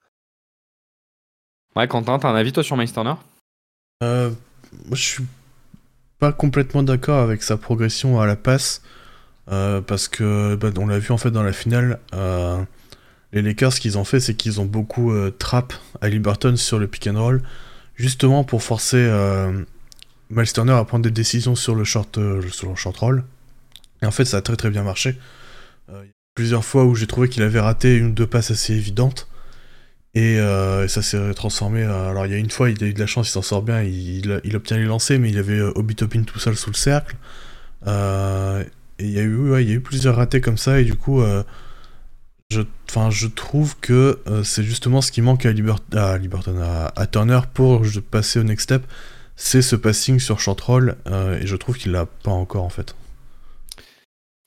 Ouais, 1.75 1.89
Quentin, 1.89 2.19
t'as 2.19 2.31
un 2.31 2.35
avis 2.35 2.53
toi 2.53 2.63
sur 2.63 2.77
Miles 2.77 2.93
Turner? 2.93 3.15
Moi, 4.01 4.31
je 4.93 5.03
suis 5.03 5.25
pas 6.19 6.33
complètement 6.33 6.83
d'accord 6.83 7.21
avec 7.21 7.43
sa 7.43 7.57
progression 7.57 8.21
à 8.21 8.27
la 8.27 8.37
passe. 8.37 8.83
Euh, 9.51 9.81
parce 9.81 10.09
que 10.09 10.57
bah, 10.57 10.71
on 10.77 10.87
l'a 10.87 10.99
vu 10.99 11.13
en 11.13 11.19
fait 11.19 11.31
dans 11.31 11.45
la 11.45 11.53
finale, 11.53 12.01
euh, 12.15 12.61
les 13.33 13.43
Lakers 13.43 13.75
ce 13.75 13.81
qu'ils 13.81 13.97
ont 13.97 14.05
fait 14.05 14.19
c'est 14.19 14.35
qu'ils 14.35 14.61
ont 14.61 14.65
beaucoup 14.65 15.13
euh, 15.13 15.31
trap 15.31 15.73
à 16.01 16.09
Liberton 16.09 16.57
sur 16.57 16.81
le 16.81 16.89
pick 16.89 17.07
and 17.07 17.21
roll, 17.21 17.43
justement 17.97 18.45
pour 18.45 18.63
forcer 18.63 19.11
Turner 20.53 20.73
à 20.73 20.85
prendre 20.85 21.05
des 21.05 21.11
décisions 21.11 21.55
sur 21.55 21.75
le 21.75 21.85
short, 21.85 22.19
sur 22.51 22.69
le 22.69 22.77
short. 22.77 23.03
Et 24.03 24.07
en 24.07 24.11
fait 24.11 24.25
ça 24.25 24.39
a 24.39 24.43
très 24.43 24.57
très 24.57 24.71
bien 24.71 24.83
marché. 24.83 25.19
A 25.89 25.95
plusieurs 26.35 26.65
fois 26.65 26.85
où 26.85 26.95
j'ai 26.95 27.07
trouvé 27.07 27.29
qu'il 27.29 27.43
avait 27.43 27.61
raté 27.61 27.97
une 27.97 28.07
ou 28.07 28.13
deux 28.13 28.27
passes 28.27 28.51
assez 28.51 28.75
évidentes. 28.75 29.29
Et, 30.15 30.39
ça 30.89 31.03
s'est 31.03 31.35
transformé. 31.35 31.83
alors 31.83 32.27
il 32.27 32.33
y 32.33 32.35
a 32.35 32.39
une 32.39 32.51
fois, 32.51 32.71
il 32.71 32.83
a 32.83 32.87
eu 32.87 32.95
de 32.95 33.01
la 33.01 33.07
chance, 33.07 33.29
il 33.29 33.33
s'en 33.33 33.43
sort 33.43 33.63
bien, 33.63 33.83
il, 33.83 34.41
obtient 34.55 34.77
les 34.77 34.85
lancers, 34.85 35.19
mais 35.19 35.31
il 35.31 35.39
avait 35.39 35.61
Obi 35.61 35.95
Topin 35.95 36.23
tout 36.23 36.39
seul 36.39 36.57
sous 36.57 36.71
le 36.71 36.77
cercle. 36.77 37.17
Euh, 37.87 38.65
et 38.99 39.05
il 39.05 39.11
y, 39.11 39.19
a 39.19 39.23
eu, 39.23 39.81
plusieurs 39.81 40.17
ratés 40.17 40.41
comme 40.41 40.57
ça, 40.57 40.81
et 40.81 40.85
du 40.85 40.95
coup, 40.95 41.21
euh, 41.21 41.43
je, 42.51 42.63
je 43.11 43.27
trouve 43.27 43.77
que 43.81 44.21
euh, 44.27 44.43
c'est 44.45 44.63
justement 44.63 45.01
ce 45.01 45.11
qui 45.11 45.21
manque 45.21 45.47
à, 45.47 45.51
à, 45.51 46.19
Liberton, 46.19 46.57
à, 46.95 47.07
Turner 47.07 47.41
pour 47.53 47.83
passer 48.11 48.39
au 48.39 48.43
next 48.43 48.65
step, 48.65 48.85
c'est 49.35 49.63
ce 49.63 49.77
passing 49.77 50.19
sur 50.19 50.41
short 50.41 50.61
roll, 50.61 50.97
euh, 51.07 51.41
et 51.41 51.47
je 51.47 51.57
trouve 51.57 51.77
qu'il 51.77 51.93
l'a 51.93 52.07
pas 52.07 52.31
encore 52.31 52.65
en 52.65 52.71
fait. 52.71 52.95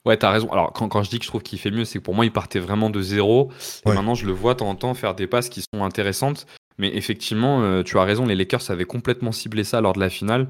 Ouais, 0.06 0.18
t'as 0.18 0.32
raison. 0.32 0.52
Alors, 0.52 0.72
quand, 0.72 0.88
quand, 0.88 1.04
je 1.04 1.10
dis 1.10 1.20
que 1.20 1.26
je 1.26 1.30
trouve 1.30 1.44
qu'il 1.44 1.60
fait 1.60 1.72
mieux, 1.72 1.84
c'est 1.84 2.00
que 2.00 2.04
pour 2.04 2.16
moi, 2.16 2.26
il 2.26 2.32
partait 2.32 2.60
vraiment 2.60 2.90
de 2.90 3.02
zéro. 3.02 3.52
Et 3.86 3.90
maintenant, 3.90 4.16
je 4.16 4.26
le 4.26 4.32
vois 4.32 4.54
de 4.54 4.60
temps 4.60 4.70
en 4.70 4.76
temps 4.76 4.94
faire 4.94 5.14
des 5.14 5.28
passes 5.28 5.50
qui 5.50 5.62
sont 5.62 5.84
intéressantes. 5.84 6.48
Mais 6.78 6.96
effectivement, 6.96 7.84
tu 7.84 8.00
as 8.00 8.04
raison, 8.04 8.26
les 8.26 8.34
Lakers 8.34 8.72
avaient 8.72 8.86
complètement 8.86 9.34
ciblé 9.34 9.66
ça 9.66 9.82
lors 9.82 9.92
de 9.92 10.00
la 10.00 10.10
finale. 10.10 10.48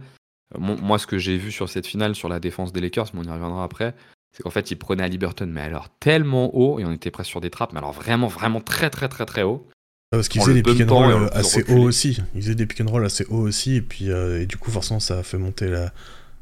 Moi, 0.57 0.99
ce 0.99 1.07
que 1.07 1.17
j'ai 1.17 1.35
vu 1.37 1.51
sur 1.51 1.67
cette 1.67 1.87
finale, 1.87 2.13
sur 2.13 2.29
la 2.29 2.39
défense 2.39 2.71
des 2.71 2.79
Lakers, 2.79 3.07
mais 3.13 3.21
on 3.21 3.23
y 3.23 3.31
reviendra 3.31 3.63
après, 3.63 3.95
c'est 4.31 4.43
qu'en 4.43 4.49
fait, 4.49 4.71
ils 4.71 4.75
prenaient 4.75 5.03
à 5.03 5.07
Liberton, 5.07 5.47
mais 5.47 5.61
alors 5.61 5.89
tellement 5.99 6.55
haut, 6.55 6.79
et 6.79 6.85
on 6.85 6.91
était 6.91 7.11
presque 7.11 7.29
sur 7.29 7.41
des 7.41 7.49
trappes, 7.49 7.73
mais 7.73 7.79
alors 7.79 7.93
vraiment, 7.93 8.27
vraiment 8.27 8.61
très, 8.61 8.89
très, 8.89 9.09
très, 9.09 9.25
très 9.25 9.43
haut. 9.43 9.67
parce 10.11 10.27
qu'ils 10.27 10.41
faisaient 10.41 10.61
des 10.61 10.63
pick 10.63 10.81
and 10.81 10.93
roll 10.93 11.11
euh, 11.11 11.27
assez 11.33 11.63
hauts 11.71 11.83
aussi. 11.83 12.19
Ils 12.35 12.41
faisaient 12.41 12.55
des 12.55 12.65
pick 12.65 12.81
and 12.81 12.89
roll 12.89 13.05
assez 13.05 13.25
hauts 13.25 13.47
aussi, 13.47 13.75
et 13.75 13.81
puis 13.81 14.11
euh, 14.11 14.41
et 14.41 14.45
du 14.45 14.57
coup, 14.57 14.71
forcément, 14.71 14.99
ça 14.99 15.19
a 15.19 15.23
fait 15.23 15.37
monter 15.37 15.67
la, 15.67 15.91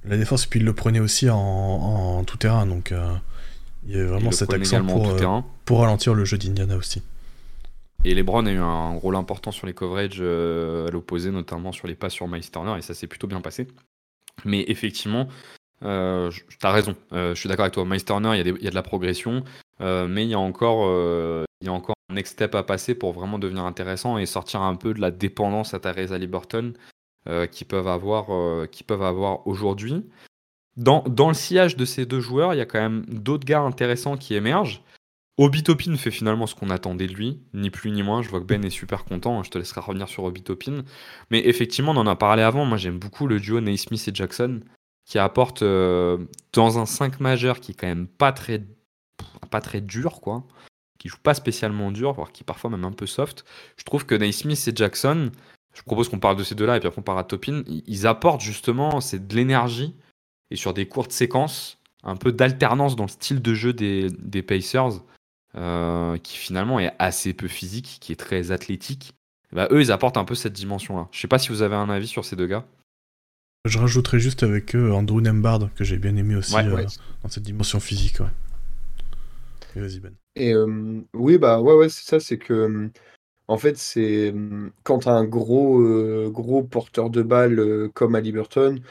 la 0.06 0.18
défense, 0.18 0.46
et 0.46 0.48
puis 0.48 0.60
ils 0.60 0.66
le 0.66 0.74
prenaient 0.74 1.00
aussi 1.00 1.30
en, 1.30 2.24
tout 2.26 2.38
terrain, 2.38 2.66
donc 2.66 2.92
euh, 2.92 3.14
il 3.88 3.96
y 3.96 3.96
avait 3.96 4.06
vraiment 4.06 4.32
cet 4.32 4.54
accent 4.54 4.86
pour, 4.86 5.44
pour 5.64 5.80
ralentir 5.80 6.14
le 6.14 6.26
jeu 6.26 6.38
d'Indiana 6.38 6.76
aussi. 6.76 7.02
Et 8.04 8.14
LeBron 8.14 8.46
a 8.46 8.52
eu 8.52 8.60
un 8.60 8.92
rôle 8.92 9.16
important 9.16 9.52
sur 9.52 9.66
les 9.66 9.74
coverages 9.74 10.22
à 10.22 10.92
l'opposé, 10.92 11.32
notamment 11.32 11.72
sur 11.72 11.88
les 11.88 11.96
pas 11.96 12.10
sur 12.10 12.28
Miles 12.28 12.50
Turner, 12.52 12.76
et 12.78 12.82
ça 12.82 12.94
s'est 12.94 13.08
plutôt 13.08 13.28
bien 13.28 13.42
passé. 13.42 13.68
Mais 14.46 14.66
effectivement, 14.68 15.28
Euh, 15.84 16.32
T'as 16.60 16.72
raison, 16.72 16.96
je 17.12 17.34
suis 17.36 17.50
d'accord 17.50 17.66
avec 17.66 17.74
toi. 17.74 17.86
Miles 17.86 18.02
il 18.02 18.64
y, 18.64 18.68
a 18.68 18.70
de 18.70 18.76
la 18.76 18.84
progression, 18.84 19.44
mais 19.80 20.24
il 20.24 20.30
y, 20.30 20.34
a 20.34 20.40
encore, 20.40 20.86
il 21.62 21.68
y 21.68 21.70
a 21.70 21.74
encore 21.74 21.96
un 22.10 22.16
next 22.16 22.34
step 22.34 22.56
à 22.56 22.64
passer 22.64 22.96
pour 22.96 23.14
vraiment 23.14 23.40
devenir 23.40 23.64
intéressant 23.64 24.18
et 24.18 24.26
sortir 24.26 24.62
un 24.62 24.76
peu 24.76 24.94
de 24.94 25.02
la 25.02 25.12
dépendance 25.12 25.74
à 25.74 25.80
Theresa 25.80 26.18
Liberton 26.18 26.74
qu'ils 27.52 27.68
peuvent 27.68 27.88
avoir, 27.88 28.28
avoir 28.90 29.48
aujourd'hui. 29.48 30.04
Dans, 30.78 31.04
dans, 31.08 31.30
le 31.30 31.34
sillage 31.34 31.76
de 31.76 31.86
ces 31.86 32.06
deux 32.06 32.20
joueurs, 32.20 32.54
il 32.54 32.58
y 32.58 32.62
a 32.62 32.66
quand 32.66 32.80
même 32.80 33.04
d'autres 33.08 33.46
gars 33.46 33.62
intéressants 33.62 34.16
qui 34.16 34.36
émergent. 34.36 34.84
Obitopin 35.40 35.96
fait 35.98 36.10
finalement 36.10 36.48
ce 36.48 36.56
qu'on 36.56 36.72
attendait 36.72 37.06
de 37.06 37.14
lui, 37.14 37.40
ni 37.54 37.70
plus 37.70 37.92
ni 37.92 38.02
moins. 38.02 38.24
Je 38.24 38.30
vois 38.30 38.40
que 38.40 38.46
Ben 38.46 38.66
est 38.66 38.72
super 38.72 39.06
content, 39.06 39.40
hein, 39.40 39.44
je 39.44 39.52
te 39.52 39.58
laisserai 39.60 39.82
revenir 39.82 40.10
sur 40.10 40.24
Obitopin. 40.24 40.84
Mais 41.30 41.48
effectivement, 41.48 41.92
on 41.92 41.98
en 41.98 42.08
a 42.08 42.16
parlé 42.16 42.42
avant, 42.42 42.66
moi 42.66 42.78
j'aime 42.78 42.98
beaucoup 42.98 43.28
le 43.28 43.40
duo 43.40 43.62
Naismith 43.62 44.08
et 44.08 44.16
Jackson, 44.16 44.62
qui 45.08 45.18
apporte 45.20 45.62
euh, 45.62 46.18
dans 46.52 46.80
un 46.80 46.86
5 46.86 47.22
majeur 47.22 47.62
qui 47.62 47.72
est 47.72 47.76
quand 47.76 47.88
même 47.88 48.08
pas 48.08 48.34
très, 48.34 48.62
pas 49.50 49.62
très 49.62 49.80
dur, 49.80 50.20
quoi, 50.20 50.44
qui 51.00 51.08
joue 51.08 51.18
pas 51.24 51.34
spécialement 51.34 51.92
dur, 51.92 52.12
voire 52.12 52.34
qui 52.34 52.44
est 52.44 52.46
parfois 52.46 52.70
même 52.70 52.84
un 52.84 52.92
peu 52.92 53.08
soft. 53.08 53.46
Je 53.78 53.86
trouve 53.86 54.06
que 54.06 54.16
Naismith 54.16 54.68
et 54.68 54.76
Jackson, 54.76 55.32
je 55.74 55.82
propose 55.84 56.10
qu'on 56.10 56.20
parle 56.20 56.36
de 56.36 56.44
ces 56.44 56.56
deux-là 56.56 56.76
et 56.76 56.80
puis 56.80 56.88
après 56.88 57.00
on 57.00 57.04
parle 57.04 57.20
à 57.20 57.24
Topin, 57.24 57.64
ils 57.68 58.06
apportent 58.06 58.42
justement 58.42 59.00
c'est 59.00 59.28
de 59.28 59.36
l'énergie 59.36 59.96
et 60.52 60.58
sur 60.58 60.74
des 60.74 60.88
courtes 60.88 61.14
séquences, 61.14 61.80
un 62.04 62.18
peu 62.18 62.34
d'alternance 62.34 62.98
dans 62.98 63.06
le 63.06 63.10
style 63.10 63.42
de 63.42 63.54
jeu 63.54 63.72
des, 63.74 64.10
des 64.12 64.44
Pacers. 64.44 65.02
Euh, 65.56 66.18
qui 66.20 66.38
finalement 66.38 66.80
est 66.80 66.94
assez 67.00 67.34
peu 67.34 67.48
physique, 67.48 67.98
qui 68.00 68.12
est 68.12 68.18
très 68.18 68.52
athlétique, 68.52 69.14
bah, 69.52 69.68
eux, 69.72 69.82
ils 69.82 69.92
apportent 69.92 70.18
un 70.18 70.26
peu 70.26 70.36
cette 70.36 70.54
dimension-là. 70.54 71.08
Je 71.12 71.20
sais 71.20 71.28
pas 71.28 71.40
si 71.40 71.50
vous 71.50 71.64
avez 71.64 71.76
un 71.76 71.90
avis 71.90 72.06
sur 72.06 72.26
ces 72.26 72.36
deux 72.36 72.46
gars. 72.46 72.66
Je 73.68 73.78
rajouterais 73.78 74.20
juste 74.20 74.44
avec 74.44 74.76
eux 74.76 74.92
Andrew 74.92 75.22
Nembard, 75.22 75.70
que 75.76 75.84
j'ai 75.84 75.98
bien 75.98 76.16
aimé 76.16 76.36
aussi 76.36 76.56
euh, 76.58 76.86
dans 77.24 77.30
cette 77.30 77.44
dimension 77.44 77.80
physique. 77.80 78.20
Ouais. 78.20 78.28
Et 79.76 79.80
vas-y, 79.80 80.00
Ben. 80.00 80.14
Et 80.36 80.54
euh, 80.54 81.02
oui, 81.14 81.38
bah 81.38 81.62
ouais, 81.62 81.74
ouais, 81.74 81.90
c'est 81.90 82.06
ça, 82.06 82.20
c'est 82.20 82.38
que. 82.38 82.90
En 83.50 83.58
fait, 83.58 83.78
c'est 83.78 84.34
quand 84.84 85.08
un 85.08 85.24
gros, 85.24 85.82
gros 86.30 86.64
porteur 86.64 87.10
de 87.10 87.22
balle 87.22 87.90
comme 87.94 88.16
à 88.16 88.20
Liberton, 88.20 88.82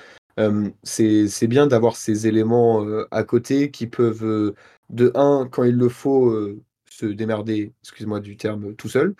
c'est 0.82 1.46
bien 1.46 1.66
d'avoir 1.66 1.96
ces 1.96 2.26
éléments 2.26 2.82
à 3.10 3.22
côté 3.22 3.70
qui 3.70 3.86
peuvent 3.86 4.54
de 4.90 5.12
un, 5.14 5.48
quand 5.50 5.64
il 5.64 5.76
le 5.76 5.88
faut, 5.88 6.30
euh, 6.30 6.60
se 6.88 7.06
démerder, 7.06 7.72
excuse-moi 7.82 8.20
du 8.20 8.36
terme, 8.36 8.74
tout 8.74 8.88
seul, 8.88 9.14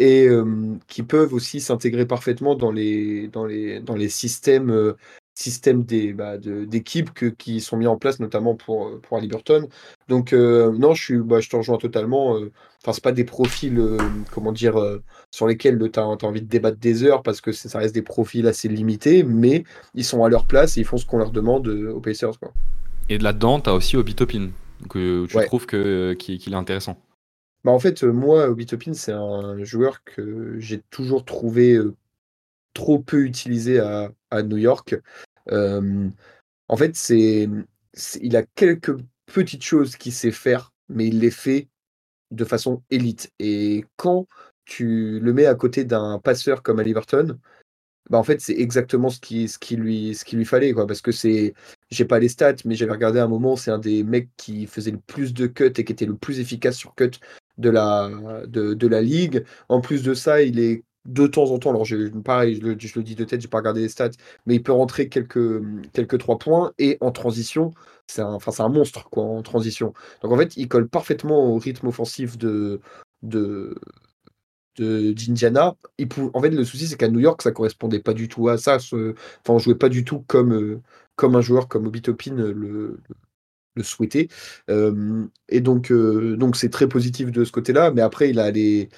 et 0.00 0.28
qui 0.88 1.02
peuvent 1.02 1.34
aussi 1.34 1.60
s'intégrer 1.60 2.06
parfaitement 2.06 2.54
dans 2.54 2.72
les, 2.72 3.28
dans 3.28 3.44
les, 3.44 3.80
dans 3.80 3.94
les 3.94 4.08
systèmes, 4.08 4.70
euh, 4.70 4.94
systèmes 5.34 5.84
des, 5.84 6.14
bah, 6.14 6.38
d'équipes 6.38 7.10
qui 7.36 7.60
sont 7.60 7.76
mis 7.76 7.86
en 7.86 7.96
place, 7.96 8.18
notamment 8.18 8.54
pour, 8.54 8.98
pour 9.02 9.18
Liberton. 9.18 9.68
Donc, 10.08 10.32
euh, 10.32 10.72
non, 10.72 10.94
je, 10.94 11.04
suis, 11.04 11.18
bah, 11.18 11.40
je 11.40 11.50
te 11.50 11.56
rejoins 11.56 11.76
totalement. 11.76 12.32
Enfin, 12.82 12.92
c'est 12.94 13.04
pas 13.04 13.12
des 13.12 13.24
profils, 13.24 13.78
comment 14.32 14.52
dire, 14.52 14.82
sur 15.30 15.46
lesquels 15.46 15.78
tu 15.92 16.00
as, 16.00 16.04
envie 16.04 16.40
de 16.40 16.48
débattre 16.48 16.78
des 16.78 17.04
heures 17.04 17.22
parce 17.22 17.42
que 17.42 17.52
ça 17.52 17.78
reste 17.78 17.94
des 17.94 18.02
profils 18.02 18.46
assez 18.46 18.68
limités, 18.68 19.22
mais 19.22 19.64
ils 19.94 20.04
sont 20.04 20.24
à 20.24 20.30
leur 20.30 20.46
place 20.46 20.78
et 20.78 20.80
ils 20.80 20.86
font 20.86 20.96
ce 20.96 21.04
qu'on 21.04 21.18
leur 21.18 21.30
demande 21.30 21.68
aux 21.68 22.00
Pacers. 22.00 22.38
Quoi. 22.40 22.52
Et 23.10 23.18
là-dedans, 23.18 23.60
tu 23.60 23.68
as 23.68 23.74
aussi 23.74 23.96
Obitopin 23.98 24.48
que 24.88 25.26
tu 25.26 25.36
trouves 25.46 25.66
que, 25.66 26.14
qu'il, 26.14 26.52
est 26.52 26.56
intéressant 26.56 26.96
bah 27.64 27.72
en 27.72 27.78
fait, 27.78 28.02
moi, 28.04 28.48
Obitopin, 28.48 28.94
c'est 28.94 29.12
un 29.12 29.62
joueur 29.64 30.02
que 30.04 30.58
j'ai 30.58 30.80
toujours 30.90 31.24
trouvé 31.24 31.78
trop 32.74 32.98
peu 32.98 33.24
utilisé 33.24 33.80
à, 33.80 34.10
à 34.30 34.42
New 34.42 34.56
York. 34.56 34.96
en 35.48 36.76
fait, 36.76 36.96
c'est, 36.96 37.48
il 38.20 38.36
a 38.36 38.42
quelques 38.54 38.96
petites 39.26 39.64
choses 39.64 39.96
qu'il 39.96 40.12
sait 40.12 40.30
faire, 40.30 40.72
mais 40.88 41.08
il 41.08 41.20
les 41.20 41.30
fait 41.30 41.68
de 42.30 42.44
façon 42.44 42.82
élite. 42.90 43.32
Et 43.38 43.84
quand 43.96 44.26
tu 44.64 45.20
le 45.20 45.32
mets 45.32 45.46
à 45.46 45.54
côté 45.54 45.84
d'un 45.84 46.18
passeur 46.18 46.62
comme 46.62 46.78
Aliverton, 46.78 47.38
bah 48.08 48.18
en 48.18 48.24
fait, 48.24 48.40
c'est 48.40 48.58
exactement 48.58 49.10
ce 49.10 49.20
qui, 49.20 49.48
ce 49.48 49.58
qui, 49.58 49.76
lui, 49.76 50.14
ce 50.14 50.24
qui 50.24 50.36
lui 50.36 50.44
fallait, 50.44 50.72
quoi. 50.72 50.86
Parce 50.86 51.00
que 51.00 51.12
c'est, 51.12 51.54
j'ai 51.90 52.04
pas 52.04 52.18
les 52.18 52.28
stats, 52.28 52.56
mais 52.64 52.74
j'avais 52.74 52.92
regardé 52.92 53.20
un 53.20 53.28
moment, 53.28 53.56
c'est 53.56 53.70
un 53.70 53.78
des 53.78 54.02
mecs 54.04 54.30
qui 54.36 54.66
faisait 54.66 54.90
le 54.90 54.98
plus 54.98 55.32
de 55.32 55.46
cuts 55.46 55.72
et 55.76 55.84
qui 55.84 55.92
était 55.92 56.06
le 56.06 56.16
plus 56.16 56.40
efficace 56.40 56.76
sur 56.76 56.94
cut 56.94 57.10
de 57.60 57.70
la, 57.70 58.10
de, 58.46 58.74
de 58.74 58.86
la 58.86 59.02
ligue. 59.02 59.44
En 59.68 59.80
plus 59.80 60.02
de 60.02 60.14
ça, 60.14 60.42
il 60.42 60.58
est 60.58 60.82
de 61.06 61.26
temps 61.26 61.50
en 61.50 61.58
temps, 61.58 61.70
alors 61.70 61.84
je, 61.84 62.08
pareil, 62.20 62.56
je 62.56 62.66
le, 62.66 63.02
dis 63.02 63.14
de 63.14 63.24
tête, 63.24 63.40
j'ai 63.40 63.48
pas 63.48 63.58
regardé 63.58 63.80
les 63.80 63.88
stats, 63.88 64.10
mais 64.46 64.56
il 64.56 64.62
peut 64.62 64.72
rentrer 64.72 65.08
quelques, 65.08 65.62
quelques 65.92 66.18
trois 66.18 66.38
points 66.38 66.72
et 66.78 66.98
en 67.00 67.10
transition, 67.10 67.72
c'est 68.06 68.22
un, 68.22 68.34
enfin, 68.34 68.52
un 68.64 68.68
monstre 68.68 69.08
quoi, 69.08 69.24
en 69.24 69.42
transition. 69.42 69.94
Donc 70.22 70.32
en 70.32 70.36
fait, 70.36 70.56
il 70.56 70.68
colle 70.68 70.88
parfaitement 70.88 71.54
au 71.54 71.58
rythme 71.58 71.86
offensif 71.88 72.36
de, 72.36 72.80
de, 73.22 73.74
d'Indiana. 74.78 75.76
En 76.34 76.40
fait, 76.40 76.50
le 76.50 76.64
souci, 76.64 76.86
c'est 76.86 76.96
qu'à 76.96 77.08
New 77.08 77.20
York, 77.20 77.42
ça 77.42 77.52
correspondait 77.52 78.00
pas 78.00 78.14
du 78.14 78.28
tout 78.28 78.48
à 78.48 78.58
ça. 78.58 78.78
Ce... 78.78 79.14
Enfin, 79.40 79.54
on 79.54 79.58
jouait 79.58 79.74
pas 79.74 79.88
du 79.88 80.04
tout 80.04 80.20
comme, 80.26 80.52
euh, 80.52 80.80
comme 81.16 81.36
un 81.36 81.40
joueur 81.40 81.68
comme 81.68 81.86
Obi 81.86 82.02
Topin 82.02 82.36
le, 83.74 83.82
souhaitait. 83.82 84.28
Euh, 84.68 85.26
et 85.48 85.60
donc, 85.60 85.90
euh, 85.90 86.36
donc 86.36 86.56
c'est 86.56 86.70
très 86.70 86.88
positif 86.88 87.30
de 87.30 87.44
ce 87.44 87.52
côté-là. 87.52 87.90
Mais 87.90 88.02
après, 88.02 88.30
il 88.30 88.38
a 88.38 88.50
les, 88.50 88.88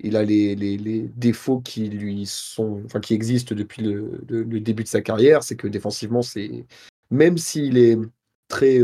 il 0.00 0.16
a 0.16 0.22
les, 0.24 0.54
les, 0.54 1.08
défauts 1.16 1.60
qui 1.60 1.88
lui 1.88 2.26
sont, 2.26 2.82
enfin, 2.84 3.00
qui 3.00 3.14
existent 3.14 3.54
depuis 3.54 3.82
le, 3.82 4.20
début 4.60 4.84
de 4.84 4.88
sa 4.88 5.02
carrière. 5.02 5.42
C'est 5.42 5.56
que 5.56 5.68
défensivement, 5.68 6.22
c'est 6.22 6.66
même 7.10 7.38
s'il 7.38 7.78
est 7.78 7.98
très 8.48 8.80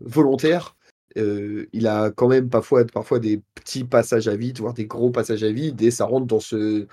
volontaire, 0.00 0.76
euh, 1.16 1.66
il 1.72 1.86
a 1.86 2.10
quand 2.10 2.28
même 2.28 2.48
parfois, 2.48 2.84
parfois 2.84 3.18
des 3.18 3.40
petits 3.54 3.84
passages 3.84 4.28
à 4.28 4.36
vide, 4.36 4.58
voire 4.58 4.74
des 4.74 4.86
gros 4.86 5.10
passages 5.10 5.42
à 5.44 5.50
vide, 5.50 5.80
et 5.82 5.90
ça 5.90 6.04
rentre 6.04 6.26
dans 6.26 6.40
ce, 6.40 6.86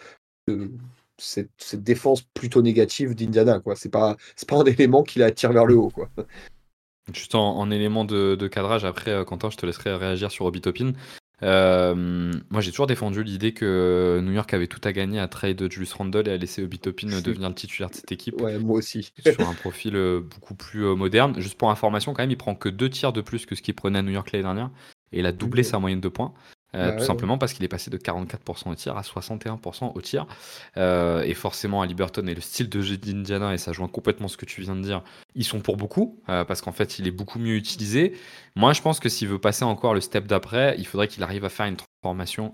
cette, 1.17 1.83
défense 1.83 2.21
plutôt 2.21 2.61
négative 2.61 3.15
d'Indiana. 3.15 3.59
Quoi. 3.59 3.75
C'est, 3.75 3.89
pas, 3.89 4.15
pas 4.47 4.55
un 4.57 4.63
élément 4.65 5.03
qui 5.03 5.19
la 5.19 5.31
tire 5.31 5.51
vers 5.53 5.65
le 5.65 5.75
haut. 5.75 5.89
Quoi. 5.89 6.09
Juste 7.13 7.35
en, 7.35 7.69
élément 7.69 8.03
de, 8.03 8.35
de, 8.35 8.47
cadrage, 8.47 8.83
après, 8.83 9.11
euh, 9.11 9.23
Quentin, 9.23 9.51
je 9.51 9.57
te 9.57 9.65
laisserai 9.65 9.95
réagir 9.95 10.31
sur 10.31 10.45
Obitopin. 10.45 10.93
Euh, 11.43 12.31
moi, 12.49 12.61
j'ai 12.61 12.71
toujours 12.71 12.87
défendu 12.87 13.23
l'idée 13.23 13.53
que 13.53 14.19
New 14.23 14.31
York 14.31 14.51
avait 14.53 14.67
tout 14.67 14.81
à 14.83 14.91
gagner 14.91 15.19
à 15.19 15.27
trade 15.27 15.71
Julius 15.71 15.93
Randle 15.93 16.27
et 16.27 16.31
à 16.31 16.37
laisser 16.37 16.63
Obitopin 16.63 17.07
devenir 17.21 17.49
le 17.49 17.55
titulaire 17.55 17.91
de 17.91 17.95
cette 17.95 18.11
équipe. 18.11 18.41
Ouais, 18.41 18.57
moi 18.57 18.77
aussi. 18.77 19.11
sur 19.23 19.47
un 19.47 19.53
profil 19.53 19.95
euh, 19.95 20.21
beaucoup 20.21 20.55
plus 20.55 20.83
moderne. 20.95 21.39
Juste 21.39 21.59
pour 21.59 21.69
information, 21.69 22.13
quand 22.13 22.23
même, 22.23 22.31
il 22.31 22.37
prend 22.37 22.55
que 22.55 22.69
deux 22.69 22.89
tirs 22.89 23.13
de 23.13 23.21
plus 23.21 23.45
que 23.45 23.53
ce 23.53 23.61
qu'il 23.61 23.75
prenait 23.75 23.99
à 23.99 24.01
New 24.01 24.11
York 24.11 24.31
l'année 24.31 24.43
dernière. 24.43 24.71
Et 25.11 25.19
il 25.19 25.25
a 25.27 25.31
doublé 25.31 25.61
sa 25.61 25.77
moyenne 25.77 26.01
de 26.01 26.09
points. 26.09 26.33
Euh, 26.75 26.91
bah 26.91 26.97
tout 26.97 27.05
simplement 27.05 27.37
parce 27.37 27.53
qu'il 27.53 27.63
est 27.63 27.69
passé 27.69 27.89
de 27.89 27.97
44% 27.97 28.69
au 28.69 28.75
tir 28.75 28.97
à 28.97 29.01
61% 29.01 29.91
au 29.95 30.01
tir. 30.01 30.25
Euh, 30.77 31.21
et 31.21 31.33
forcément, 31.33 31.81
à 31.81 31.85
Liberton 31.85 32.27
et 32.27 32.35
le 32.35 32.41
style 32.41 32.69
de 32.69 32.81
jeu 32.81 32.97
d'Indiana, 32.97 33.53
et 33.53 33.57
ça 33.57 33.71
joint 33.71 33.87
complètement 33.87 34.27
ce 34.27 34.37
que 34.37 34.45
tu 34.45 34.61
viens 34.61 34.75
de 34.75 34.81
dire, 34.81 35.03
ils 35.35 35.45
sont 35.45 35.59
pour 35.59 35.77
beaucoup, 35.77 36.19
euh, 36.29 36.43
parce 36.43 36.61
qu'en 36.61 36.71
fait, 36.71 36.99
il 36.99 37.07
est 37.07 37.11
beaucoup 37.11 37.39
mieux 37.39 37.55
utilisé. 37.55 38.17
Moi, 38.55 38.73
je 38.73 38.81
pense 38.81 38.99
que 38.99 39.09
s'il 39.09 39.27
veut 39.27 39.39
passer 39.39 39.63
encore 39.63 39.93
le 39.93 40.01
step 40.01 40.27
d'après, 40.27 40.75
il 40.77 40.85
faudrait 40.85 41.07
qu'il 41.07 41.23
arrive 41.23 41.45
à 41.45 41.49
faire 41.49 41.65
une 41.65 41.77
transformation 41.77 42.53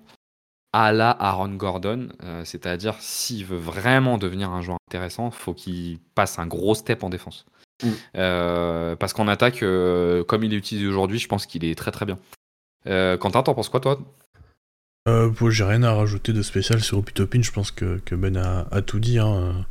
à 0.73 0.93
la 0.93 1.09
Aaron 1.09 1.55
Gordon. 1.55 2.09
C'est-à-dire, 2.45 2.95
s'il 2.99 3.45
veut 3.45 3.57
vraiment 3.57 4.17
devenir 4.17 4.51
un 4.51 4.61
joueur 4.61 4.77
intéressant, 4.87 5.27
il 5.27 5.35
faut 5.35 5.53
qu'il 5.53 5.99
passe 6.15 6.39
un 6.39 6.47
gros 6.47 6.75
step 6.75 7.03
en 7.03 7.09
défense. 7.09 7.45
Mm. 7.83 8.95
parce 8.97 9.11
qu'en 9.13 9.27
attaque, 9.27 9.59
comme 9.59 10.43
il 10.43 10.53
est 10.53 10.57
utilisé 10.57 10.87
aujourd'hui, 10.87 11.19
je 11.19 11.27
pense 11.27 11.45
qu'il 11.45 11.65
est 11.65 11.75
très 11.75 11.91
très 11.91 12.05
bien. 12.05 12.17
Euh, 12.87 13.17
Quentin, 13.17 13.43
t'en 13.43 13.53
penses 13.53 13.69
quoi, 13.69 13.79
toi? 13.79 13.99
Euh, 15.07 15.31
J'ai 15.49 15.63
rien 15.63 15.83
à 15.83 15.93
rajouter 15.93 16.33
de 16.33 16.41
spécial 16.41 16.81
sur 16.81 16.97
Opitopin. 16.97 17.41
Je 17.41 17.51
pense 17.51 17.71
que, 17.71 17.99
Ben 18.11 18.37
a, 18.37 18.81
tout 18.81 18.99
dit. 18.99 19.19
Hein. 19.19 19.65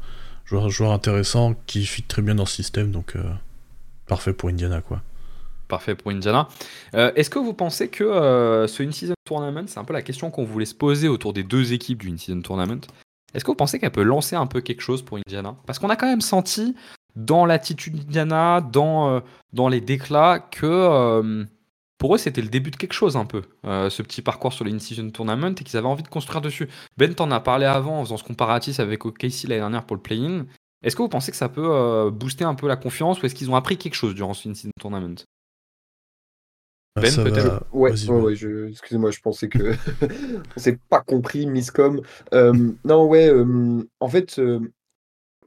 Joueur, 0.45 0.69
joueur 0.69 0.93
intéressant 0.93 1.55
qui 1.67 1.87
fit 1.87 2.03
très 2.03 2.23
bien 2.23 2.35
dans 2.35 2.47
ce 2.47 2.57
système, 2.57 2.91
donc 2.91 3.15
euh, 3.15 3.23
parfait 4.09 4.33
pour 4.33 4.49
Indiana, 4.49 4.81
quoi. 4.81 5.01
Parfait 5.69 5.95
pour 5.95 6.11
Indiana. 6.11 6.49
Euh, 6.95 7.13
est-ce 7.15 7.31
que 7.31 7.39
vous 7.39 7.55
pensez 7.55 7.87
que 7.89 8.67
ce 8.67 8.83
In-Season 8.83 9.15
Tournament, 9.25 9.69
c'est 9.69 9.79
un 9.79 9.85
peu 9.85 9.93
la 9.93 10.03
question 10.03 10.33
qu'on 10.33 10.45
voulait 10.45 10.65
se 10.65 10.75
poser 10.75 11.07
autour 11.07 11.33
des 11.33 11.45
deux 11.45 11.73
équipes 11.73 12.01
du 12.01 12.11
In-Season 12.11 12.43
Tournament 12.43 12.81
Est-ce 13.33 13.45
que 13.45 13.51
vous 13.53 13.57
pensez 13.57 13.79
qu'elle 13.79 13.93
peut 13.93 14.03
lancer 14.03 14.35
un 14.35 14.47
peu 14.47 14.61
quelque 14.61 14.81
chose 14.81 15.03
pour 15.03 15.19
Indiana? 15.19 15.55
Parce 15.67 15.79
qu'on 15.79 15.91
a 15.91 15.95
quand 15.95 16.09
même 16.09 16.21
senti 16.21 16.75
dans 17.15 17.47
l'attitude 17.47 17.95
d'Indiana, 17.95 18.61
dans, 18.61 19.23
dans 19.53 19.69
les 19.69 19.81
déclats, 19.81 20.41
que 20.41 21.47
pour 22.01 22.15
eux, 22.15 22.19
c'était 22.19 22.41
le 22.41 22.49
début 22.49 22.71
de 22.71 22.77
quelque 22.77 22.95
chose 22.95 23.19
un 23.19 23.27
peu, 23.27 23.43
euh, 23.67 23.91
ce 23.91 24.03
petit 24.03 24.23
parcours 24.23 24.55
sur 24.55 24.65
l'Incision 24.65 25.09
Tournament, 25.11 25.51
et 25.51 25.65
qu'ils 25.65 25.77
avaient 25.77 25.87
envie 25.87 26.03
de 26.03 26.09
construire 26.09 26.41
dessus. 26.41 26.67
Ben 26.97 27.15
t'en 27.15 27.31
a 27.31 27.41
parlé 27.41 27.67
avant 27.67 28.01
en 28.01 28.05
faisant 28.05 28.17
ce 28.17 28.25
comparatif 28.25 28.81
avec 28.81 29.05
OKC 29.05 29.45
l'année 29.45 29.61
dernière 29.61 29.85
pour 29.85 29.97
le 29.97 30.03
play-in. 30.03 30.47
Est-ce 30.83 30.97
que 30.97 31.03
vous 31.03 31.11
pensez 31.11 31.31
que 31.31 31.37
ça 31.37 31.51
peut 31.51 31.69
euh, 31.71 32.11
booster 32.11 32.45
un 32.45 32.55
peu 32.55 32.69
la 32.69 32.77
confiance 32.77 33.21
ou 33.21 33.27
est-ce 33.27 33.35
qu'ils 33.35 33.51
ont 33.51 33.55
appris 33.55 33.77
quelque 33.77 33.95
chose 33.95 34.15
durant 34.15 34.33
ce 34.33 34.49
Incision 34.49 34.71
Tournament? 34.81 35.17
Ah, 36.97 37.03
Ben, 37.03 37.15
peut-être 37.17 37.67
Ouais, 37.71 37.93
ouais, 38.09 38.33
excusez-moi, 38.71 39.11
je 39.11 39.21
pensais 39.21 39.51
que 39.51 39.75
on 40.57 40.59
s'est 40.59 40.79
pas 40.89 41.03
compris, 41.03 41.47
Miscom. 41.47 42.01
Euh, 42.33 42.73
non, 42.83 43.05
ouais, 43.05 43.31
en 44.01 44.09
fait, 44.09 44.41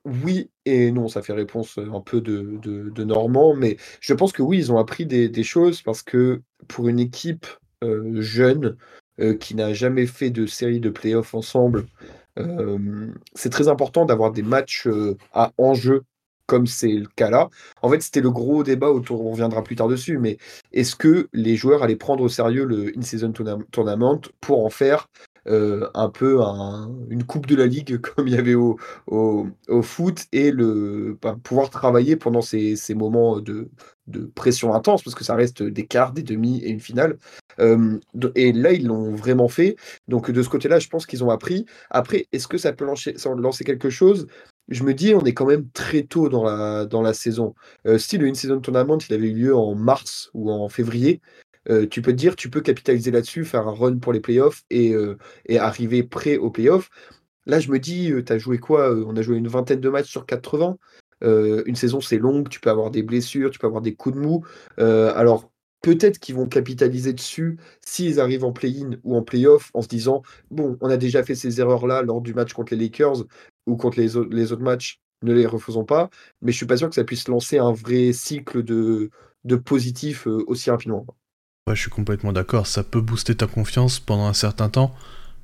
oui 0.06 0.50
et 0.66 0.92
non, 0.92 1.08
ça 1.08 1.22
fait 1.22 1.34
réponse 1.34 1.78
un 1.78 2.02
peu 2.02 2.22
de, 2.22 2.60
de, 2.62 3.04
Normand, 3.04 3.56
mais 3.56 3.78
je 4.02 4.14
pense 4.14 4.32
que 4.32 4.42
oui, 4.42 4.58
ils 4.58 4.72
ont 4.72 4.78
appris 4.78 5.06
des, 5.06 5.44
choses 5.44 5.82
parce 5.82 6.02
que 6.02 6.42
pour 6.68 6.88
une 6.88 7.00
équipe 7.00 7.48
jeune 8.16 8.78
qui 9.40 9.56
n'a 9.56 9.74
jamais 9.74 10.06
fait 10.06 10.30
de 10.30 10.46
série 10.46 10.80
de 10.80 10.90
playoffs 10.90 11.34
ensemble, 11.34 11.86
c'est 13.34 13.50
très 13.50 13.68
important 13.68 14.06
d'avoir 14.06 14.32
des 14.32 14.42
matchs 14.42 14.88
à 15.34 15.52
enjeu 15.58 16.04
comme 16.46 16.68
c'est 16.68 16.92
le 16.92 17.08
cas 17.16 17.30
là. 17.30 17.50
En 17.82 17.90
fait, 17.90 18.02
c'était 18.02 18.22
le 18.22 18.32
gros 18.32 18.64
débat 18.64 18.90
autour, 18.90 19.26
on 19.26 19.32
reviendra 19.32 19.64
plus 19.64 19.76
tard 19.76 19.88
dessus, 19.88 20.18
mais 20.18 20.38
est-ce 20.72 20.96
que 20.96 21.28
les 21.34 21.56
joueurs 21.56 21.84
allaient 21.84 21.96
prendre 21.96 22.24
au 22.24 22.30
sérieux 22.30 22.66
le 22.66 22.98
In-Season 22.98 23.32
Tournament 23.72 24.22
pour 24.42 24.66
en 24.66 24.70
faire 24.70 25.10
euh, 25.48 25.90
un 25.94 26.10
peu 26.10 26.40
une 27.10 27.26
coupe 27.26 27.48
de 27.48 27.56
la 27.56 27.68
ligue 27.68 27.98
comme 28.02 28.28
il 28.28 28.34
y 28.34 28.38
avait 28.38 28.56
au, 28.56 28.78
foot 29.82 30.26
et 30.32 30.52
le 30.52 31.18
bah, 31.22 31.38
pouvoir 31.44 31.70
travailler 31.70 32.16
pendant 32.16 32.42
ces, 32.42 32.78
moments 32.96 33.40
de, 33.40 33.70
pression 34.36 34.74
intense 34.74 35.04
parce 35.04 35.16
que 35.16 35.24
ça 35.24 35.36
reste 35.36 35.64
des 35.64 35.86
quarts, 35.86 36.14
des 36.14 36.24
demi 36.24 36.60
et 36.60 36.70
une 36.70 36.80
finale. 36.80 37.18
Euh, 37.60 38.00
et 38.36 38.52
là, 38.54 38.72
ils 38.72 38.88
l'ont 38.88 39.14
vraiment 39.16 39.48
fait. 39.48 39.76
Donc 40.08 40.32
de 40.32 40.42
ce 40.42 40.50
côté-là, 40.50 40.80
je 40.80 40.88
pense 40.88 41.06
qu'ils 41.06 41.24
ont 41.24 41.30
appris. 41.30 41.66
Après, 41.90 42.28
est-ce 42.32 42.48
que 42.48 42.58
ça 42.58 42.74
peut 42.74 42.86
lancer, 42.86 43.16
lancer 43.38 43.64
quelque 43.64 43.90
chose? 43.90 44.28
Je 44.70 44.84
me 44.84 44.94
dis, 44.94 45.14
on 45.14 45.24
est 45.26 45.34
quand 45.34 45.46
même 45.46 45.70
très 45.72 46.04
tôt 46.04 46.30
dans 46.30 46.44
la, 46.44 46.86
dans 46.86 47.02
la 47.02 47.14
saison. 47.14 47.54
Euh, 47.86 47.98
si 47.98 48.18
le 48.18 48.28
In-Season 48.28 48.62
Tournament, 48.62 48.98
il 49.10 49.14
avait 49.14 49.28
eu 49.28 49.34
lieu 49.34 49.56
en 49.56 49.76
mars 49.76 50.30
ou 50.34 50.50
en 50.52 50.70
février, 50.70 51.22
euh, 51.70 51.88
tu 51.88 52.02
peux 52.02 52.12
te 52.12 52.18
dire, 52.18 52.36
tu 52.36 52.50
peux 52.50 52.62
capitaliser 52.62 53.12
là-dessus, 53.12 53.46
faire 53.46 53.68
un 53.68 53.74
run 53.74 53.98
pour 53.98 54.14
les 54.14 54.20
playoffs 54.20 54.64
et, 54.70 54.94
euh, 54.94 55.18
arriver 55.58 56.04
prêt 56.04 56.38
aux 56.38 56.52
playoffs. 56.52 56.90
Là, 57.46 57.60
je 57.60 57.72
me 57.72 57.80
dis, 57.80 58.12
euh, 58.12 58.24
tu 58.24 58.34
as 58.34 58.38
joué 58.38 58.58
quoi 58.58 58.92
On 58.92 59.16
a 59.18 59.22
joué 59.22 59.38
une 59.38 59.48
vingtaine 59.48 59.80
de 59.82 59.90
matchs 59.90 60.10
sur 60.10 60.26
80. 60.26 60.78
une 61.22 61.76
saison, 61.76 62.02
c'est 62.02 62.18
longue, 62.18 62.50
tu 62.50 62.60
peux 62.60 62.70
avoir 62.70 62.92
des 62.92 63.04
blessures, 63.04 63.50
tu 63.52 63.60
peux 63.60 63.68
avoir 63.68 63.82
des 63.82 63.96
coups 63.96 64.16
de 64.16 64.22
mou. 64.22 64.46
alors, 64.78 65.52
peut-être 65.82 66.20
qu'ils 66.20 66.36
vont 66.36 66.48
capitaliser 66.48 67.14
dessus 67.14 67.58
s'ils 67.86 68.20
arrivent 68.20 68.46
en 68.46 68.54
play-in 68.54 68.92
ou 69.04 69.16
en 69.16 69.24
play-off 69.24 69.72
en 69.74 69.82
se 69.82 69.88
disant, 69.88 70.22
bon, 70.52 70.78
on 70.82 70.90
a 70.90 70.98
déjà 70.98 71.24
fait 71.24 71.36
ces 71.36 71.60
erreurs-là 71.62 72.02
lors 72.04 72.22
du 72.22 72.34
match 72.34 72.54
contre 72.54 72.74
les 72.74 72.82
Lakers 72.84 73.26
ou 73.68 73.76
contre 73.78 74.00
les, 74.00 74.10
les 74.32 74.52
autres 74.52 74.64
matchs, 74.64 75.02
ne 75.24 75.34
les 75.34 75.46
refaisons 75.46 75.86
pas. 75.86 76.10
Mais 76.42 76.52
je 76.52 76.58
suis 76.58 76.66
pas 76.66 76.78
sûr 76.78 76.90
que 76.90 76.96
ça 76.96 77.04
puisse 77.04 77.28
lancer 77.28 77.58
un 77.58 77.74
vrai 77.74 78.14
cycle 78.14 78.64
de, 78.64 79.10
de 79.46 79.56
positif 79.56 80.28
aussi 80.28 80.70
rapidement. 80.70 81.06
Ouais, 81.68 81.76
je 81.76 81.82
suis 81.82 81.90
complètement 81.90 82.34
d'accord. 82.34 82.68
Ça 82.68 82.84
peut 82.84 83.00
booster 83.00 83.36
ta 83.36 83.48
confiance 83.48 84.00
pendant 84.00 84.28
un 84.28 84.34
certain 84.34 84.68
temps. 84.68 84.94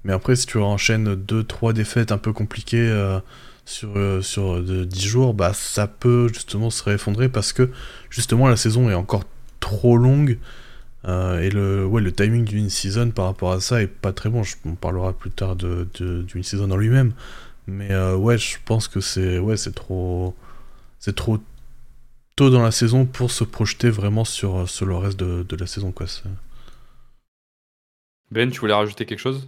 Mais 0.03 0.11
après, 0.11 0.35
si 0.35 0.45
tu 0.45 0.57
enchaînes 0.57 1.15
2-3 1.15 1.71
défaites 1.71 2.11
un 2.11 2.17
peu 2.17 2.33
compliquées 2.33 2.89
euh, 2.89 3.19
sur, 3.65 3.97
euh, 3.97 4.21
sur 4.21 4.61
10 4.61 5.07
jours, 5.07 5.33
bah, 5.33 5.53
ça 5.53 5.87
peut 5.87 6.27
justement 6.33 6.69
se 6.71 6.83
réeffondrer 6.83 7.29
parce 7.29 7.53
que 7.53 7.69
justement 8.09 8.49
la 8.49 8.57
saison 8.57 8.89
est 8.89 8.95
encore 8.95 9.23
trop 9.61 9.95
longue. 9.97 10.37
Euh, 11.05 11.39
et 11.39 11.49
le, 11.49 11.85
ouais, 11.85 12.01
le 12.01 12.11
timing 12.11 12.43
d'une 12.43 12.69
season 12.69 13.11
par 13.11 13.25
rapport 13.25 13.53
à 13.53 13.61
ça 13.61 13.81
est 13.81 13.87
pas 13.87 14.11
très 14.11 14.29
bon. 14.29 14.41
on 14.65 14.75
parlera 14.75 15.13
plus 15.13 15.31
tard 15.31 15.55
d'une 15.55 15.87
de, 15.99 16.23
d'une 16.23 16.43
season 16.43 16.69
en 16.71 16.77
lui-même. 16.77 17.13
Mais 17.67 17.95
ouais, 18.13 18.37
je 18.37 18.57
pense 18.65 18.89
que 18.89 18.99
c'est 18.99 19.39
ouais, 19.39 19.55
trop. 19.73 20.35
C'est 20.99 21.15
trop 22.39 22.49
dans 22.49 22.63
la 22.63 22.71
saison 22.71 23.05
pour 23.05 23.31
se 23.31 23.43
projeter 23.43 23.89
vraiment 23.89 24.23
sur, 24.23 24.69
sur 24.69 24.85
le 24.85 24.95
reste 24.95 25.19
de, 25.19 25.55
la 25.57 25.67
saison. 25.67 25.91
Quoi. 25.91 26.05
Ben, 28.31 28.49
tu 28.49 28.61
voulais 28.61 28.73
rajouter 28.73 29.05
quelque 29.05 29.19
chose? 29.19 29.47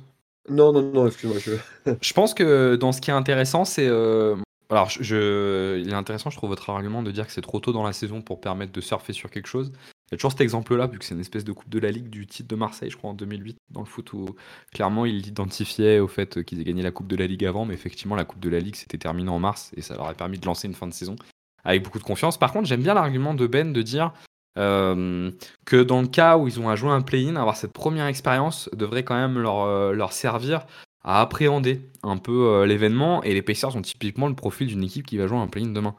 Non, 0.49 0.73
non, 0.73 0.81
non, 0.81 1.07
excuse-moi. 1.07 1.39
Je... 1.39 1.53
je 2.01 2.13
pense 2.13 2.33
que 2.33 2.75
dans 2.75 2.91
ce 2.91 2.99
qui 2.99 3.09
est 3.09 3.13
intéressant, 3.13 3.63
c'est. 3.63 3.87
Euh, 3.87 4.35
alors, 4.69 4.89
je... 4.89 5.79
il 5.79 5.89
est 5.89 5.93
intéressant, 5.93 6.29
je 6.29 6.35
trouve, 6.35 6.49
votre 6.49 6.69
argument 6.69 7.01
de 7.01 7.11
dire 7.11 7.25
que 7.25 7.31
c'est 7.31 7.41
trop 7.41 7.61
tôt 7.61 7.71
dans 7.71 7.83
la 7.83 7.93
saison 7.93 8.21
pour 8.21 8.41
permettre 8.41 8.73
de 8.73 8.81
surfer 8.81 9.13
sur 9.13 9.29
quelque 9.29 9.47
chose. 9.47 9.71
Il 9.73 10.11
y 10.11 10.15
a 10.15 10.17
toujours 10.17 10.31
cet 10.31 10.41
exemple-là, 10.41 10.87
vu 10.87 10.99
que 10.99 11.05
c'est 11.05 11.15
une 11.15 11.21
espèce 11.21 11.45
de 11.45 11.53
coupe 11.53 11.69
de 11.69 11.79
la 11.79 11.91
Ligue 11.91 12.09
du 12.09 12.27
titre 12.27 12.49
de 12.49 12.55
Marseille, 12.55 12.89
je 12.89 12.97
crois, 12.97 13.11
en 13.11 13.13
2008, 13.13 13.55
dans 13.69 13.79
le 13.79 13.85
foot, 13.85 14.11
où 14.11 14.35
clairement 14.73 15.05
il 15.05 15.19
l'identifiait 15.21 15.99
au 15.99 16.09
fait 16.09 16.43
qu'ils 16.43 16.59
aient 16.59 16.65
gagné 16.65 16.81
la 16.83 16.91
Coupe 16.91 17.07
de 17.07 17.15
la 17.15 17.27
Ligue 17.27 17.45
avant, 17.45 17.63
mais 17.63 17.73
effectivement, 17.73 18.15
la 18.15 18.25
Coupe 18.25 18.41
de 18.41 18.49
la 18.49 18.59
Ligue 18.59 18.75
s'était 18.75 18.97
terminée 18.97 19.29
en 19.29 19.39
mars 19.39 19.71
et 19.77 19.81
ça 19.81 19.95
leur 19.95 20.07
a 20.07 20.13
permis 20.13 20.39
de 20.39 20.45
lancer 20.45 20.67
une 20.67 20.73
fin 20.73 20.87
de 20.87 20.93
saison 20.93 21.15
avec 21.63 21.83
beaucoup 21.83 21.99
de 21.99 22.03
confiance. 22.03 22.37
Par 22.37 22.51
contre, 22.51 22.67
j'aime 22.67 22.81
bien 22.81 22.93
l'argument 22.93 23.33
de 23.33 23.47
Ben 23.47 23.73
de 23.73 23.81
dire 23.81 24.13
euh, 24.57 25.31
que 25.65 25.81
dans 25.81 26.01
le 26.01 26.07
cas 26.07 26.37
où 26.37 26.47
ils 26.47 26.59
ont 26.59 26.69
à 26.69 26.75
jouer 26.75 26.91
un 26.91 27.01
play-in, 27.01 27.35
avoir 27.35 27.55
cette 27.55 27.71
première 27.71 28.07
expérience 28.07 28.69
devrait 28.75 29.03
quand 29.03 29.15
même 29.15 29.39
leur, 29.39 29.61
euh, 29.61 29.93
leur 29.93 30.11
servir 30.11 30.65
à 31.03 31.21
appréhender 31.21 31.81
un 32.03 32.17
peu 32.17 32.47
euh, 32.47 32.65
l'événement. 32.65 33.23
Et 33.23 33.33
les 33.33 33.41
Pacers 33.41 33.75
ont 33.75 33.81
typiquement 33.81 34.27
le 34.27 34.35
profil 34.35 34.67
d'une 34.67 34.83
équipe 34.83 35.05
qui 35.05 35.17
va 35.17 35.27
jouer 35.27 35.37
un 35.37 35.47
play-in 35.47 35.71
demain. 35.71 35.95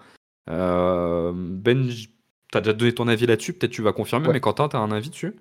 ben, 0.46 1.88
tu 1.88 2.58
as 2.58 2.60
déjà 2.60 2.72
donné 2.74 2.92
ton 2.92 3.08
avis 3.08 3.26
là-dessus, 3.26 3.54
peut-être 3.54 3.72
tu 3.72 3.82
vas 3.82 3.92
confirmer, 3.92 4.28
mais 4.30 4.40
Quentin, 4.40 4.68
tu 4.68 4.76
as 4.76 4.80
un 4.80 4.92
avis 4.92 5.08
dessus? 5.08 5.34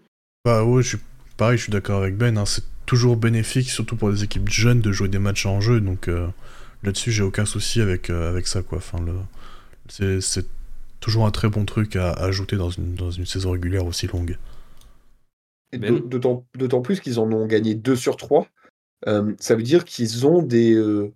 Bah 0.46 0.64
ouais, 0.64 0.82
je 0.82 0.90
suis 0.90 0.98
pareil, 1.36 1.58
je 1.58 1.64
suis 1.64 1.72
d'accord 1.72 2.02
avec 2.02 2.16
Ben. 2.16 2.38
Hein. 2.38 2.46
c'est 2.46 2.64
toujours 2.86 3.18
bénéfique, 3.18 3.70
surtout 3.70 3.98
pour 3.98 4.12
des 4.12 4.24
équipes 4.24 4.50
jeunes, 4.50 4.80
de 4.80 4.92
jouer 4.92 5.10
des 5.10 5.20
matchs 5.20 5.46
en 5.46 5.60
jeu. 5.60 5.82
Donc 5.82 6.10
là-dessus, 6.84 7.12
j'ai 7.12 7.24
aucun 7.24 7.46
souci 7.46 7.82
avec, 7.82 8.10
avec 8.10 8.48
ça. 8.48 8.62
quoi. 8.62 8.78
Enfin, 8.78 9.00
le 9.04 9.14
c'est 9.92 10.46
toujours 11.00 11.26
un 11.26 11.32
très 11.32 11.50
bon 11.50 11.66
truc 11.66 11.96
à, 11.96 12.12
ajouter 12.12 12.56
dans 12.56 12.70
une, 12.70 12.96
dans 12.96 13.12
une 13.12 13.26
saison 13.26 13.52
régulière 13.52 13.86
aussi 13.86 14.08
longue. 14.08 14.38
D'autant 15.74 16.82
plus 16.82 17.00
qu'ils 17.00 17.20
en 17.20 17.32
ont 17.32 17.46
gagné 17.46 17.76
2 17.76 17.96
sur 17.96 18.18
3. 18.18 18.48
Euh, 19.08 19.34
ça 19.40 19.56
veut 19.56 19.64
dire 19.64 19.86
qu'ils 19.86 20.28
ont 20.28 20.42
des, 20.42 20.74
euh, 20.74 21.14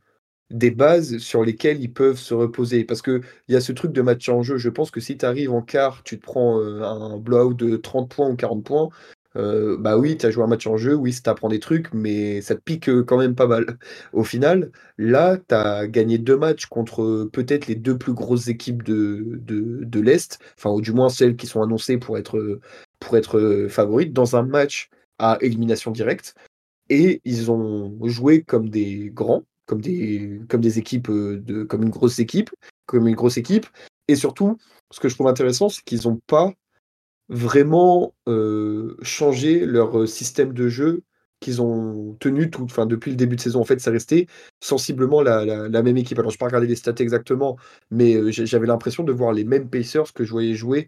des 0.49 0.71
bases 0.71 1.17
sur 1.17 1.43
lesquelles 1.43 1.81
ils 1.81 1.91
peuvent 1.91 2.17
se 2.17 2.33
reposer. 2.33 2.83
Parce 2.83 3.01
qu'il 3.01 3.21
y 3.47 3.55
a 3.55 3.61
ce 3.61 3.71
truc 3.71 3.91
de 3.91 4.01
match 4.01 4.27
en 4.29 4.41
jeu. 4.43 4.57
Je 4.57 4.69
pense 4.69 4.91
que 4.91 4.99
si 4.99 5.17
tu 5.17 5.25
arrives 5.25 5.51
en 5.51 5.61
quart, 5.61 6.03
tu 6.03 6.19
te 6.19 6.23
prends 6.23 6.59
euh, 6.59 6.83
un 6.83 7.17
blowout 7.17 7.53
de 7.53 7.75
30 7.75 8.09
points 8.09 8.29
ou 8.29 8.35
40 8.35 8.63
points, 8.63 8.89
euh, 9.37 9.77
bah 9.77 9.97
oui, 9.97 10.17
tu 10.17 10.25
as 10.25 10.31
joué 10.31 10.43
un 10.43 10.47
match 10.47 10.65
en 10.67 10.77
jeu, 10.77 10.95
oui, 10.95 11.11
ça 11.13 11.21
t'apprend 11.21 11.49
des 11.49 11.59
trucs, 11.59 11.93
mais 11.93 12.41
ça 12.41 12.55
te 12.55 12.61
pique 12.61 12.89
euh, 12.89 13.03
quand 13.03 13.17
même 13.17 13.35
pas 13.35 13.47
mal. 13.47 13.77
Au 14.13 14.23
final, 14.23 14.71
là, 14.97 15.37
tu 15.37 15.55
as 15.55 15.87
gagné 15.87 16.17
deux 16.17 16.37
matchs 16.37 16.67
contre 16.67 17.03
euh, 17.03 17.29
peut-être 17.31 17.67
les 17.67 17.75
deux 17.75 17.97
plus 17.97 18.13
grosses 18.13 18.47
équipes 18.47 18.83
de, 18.83 19.39
de, 19.41 19.99
l'Est, 19.99 20.39
enfin, 20.57 20.69
ou 20.71 20.81
du 20.81 20.93
moins 20.93 21.09
celles 21.09 21.35
qui 21.35 21.47
sont 21.47 21.61
annoncées 21.61 21.97
pour 21.97 22.17
être, 22.17 22.59
pour 22.99 23.17
être 23.17 23.67
favorites, 23.69 24.13
dans 24.13 24.35
un 24.35 24.43
match 24.43 24.89
à 25.19 25.37
élimination 25.41 25.91
directe. 25.91 26.35
Et 26.89 27.21
ils 27.25 27.51
ont 27.51 27.97
joué 28.03 28.43
comme 28.43 28.69
des 28.69 29.09
grands, 29.13 29.43
comme 29.65 29.81
des, 29.81 30.39
comme 30.49 30.61
des 30.61 30.79
équipes, 30.79 31.09
de, 31.09 31.63
comme 31.63 31.83
une 31.83 31.89
grosse 31.89 32.19
équipe, 32.19 32.51
comme 32.85 33.07
une 33.07 33.15
grosse 33.15 33.37
équipe. 33.37 33.65
Et 34.07 34.15
surtout, 34.15 34.57
ce 34.91 34.99
que 34.99 35.09
je 35.09 35.15
trouve 35.15 35.27
intéressant, 35.27 35.69
c'est 35.69 35.83
qu'ils 35.83 36.07
n'ont 36.07 36.21
pas 36.27 36.53
vraiment 37.29 38.15
euh, 38.27 38.95
changer 39.01 39.65
leur 39.65 39.99
euh, 39.99 40.05
système 40.07 40.53
de 40.53 40.67
jeu 40.69 41.03
qu'ils 41.39 41.61
ont 41.61 42.15
tenu 42.19 42.49
tout, 42.49 42.63
enfin, 42.63 42.85
depuis 42.85 43.11
le 43.11 43.17
début 43.17 43.35
de 43.35 43.41
saison. 43.41 43.61
En 43.61 43.65
fait, 43.65 43.79
ça 43.79 43.91
restait 43.91 44.27
sensiblement 44.65 45.21
la, 45.21 45.69
même 45.69 45.97
équipe. 45.97 46.19
Alors, 46.19 46.31
je 46.31 46.35
ne 46.35 46.39
pas 46.39 46.45
regarder 46.45 46.67
les 46.67 46.75
stats 46.75 46.95
exactement, 46.99 47.57
mais 47.91 48.15
euh, 48.15 48.31
j'avais 48.31 48.67
l'impression 48.67 49.03
de 49.03 49.11
voir 49.11 49.33
les 49.33 49.43
mêmes 49.43 49.69
Pacers 49.69 50.13
que 50.13 50.23
je 50.23 50.31
voyais 50.31 50.55
jouer 50.55 50.87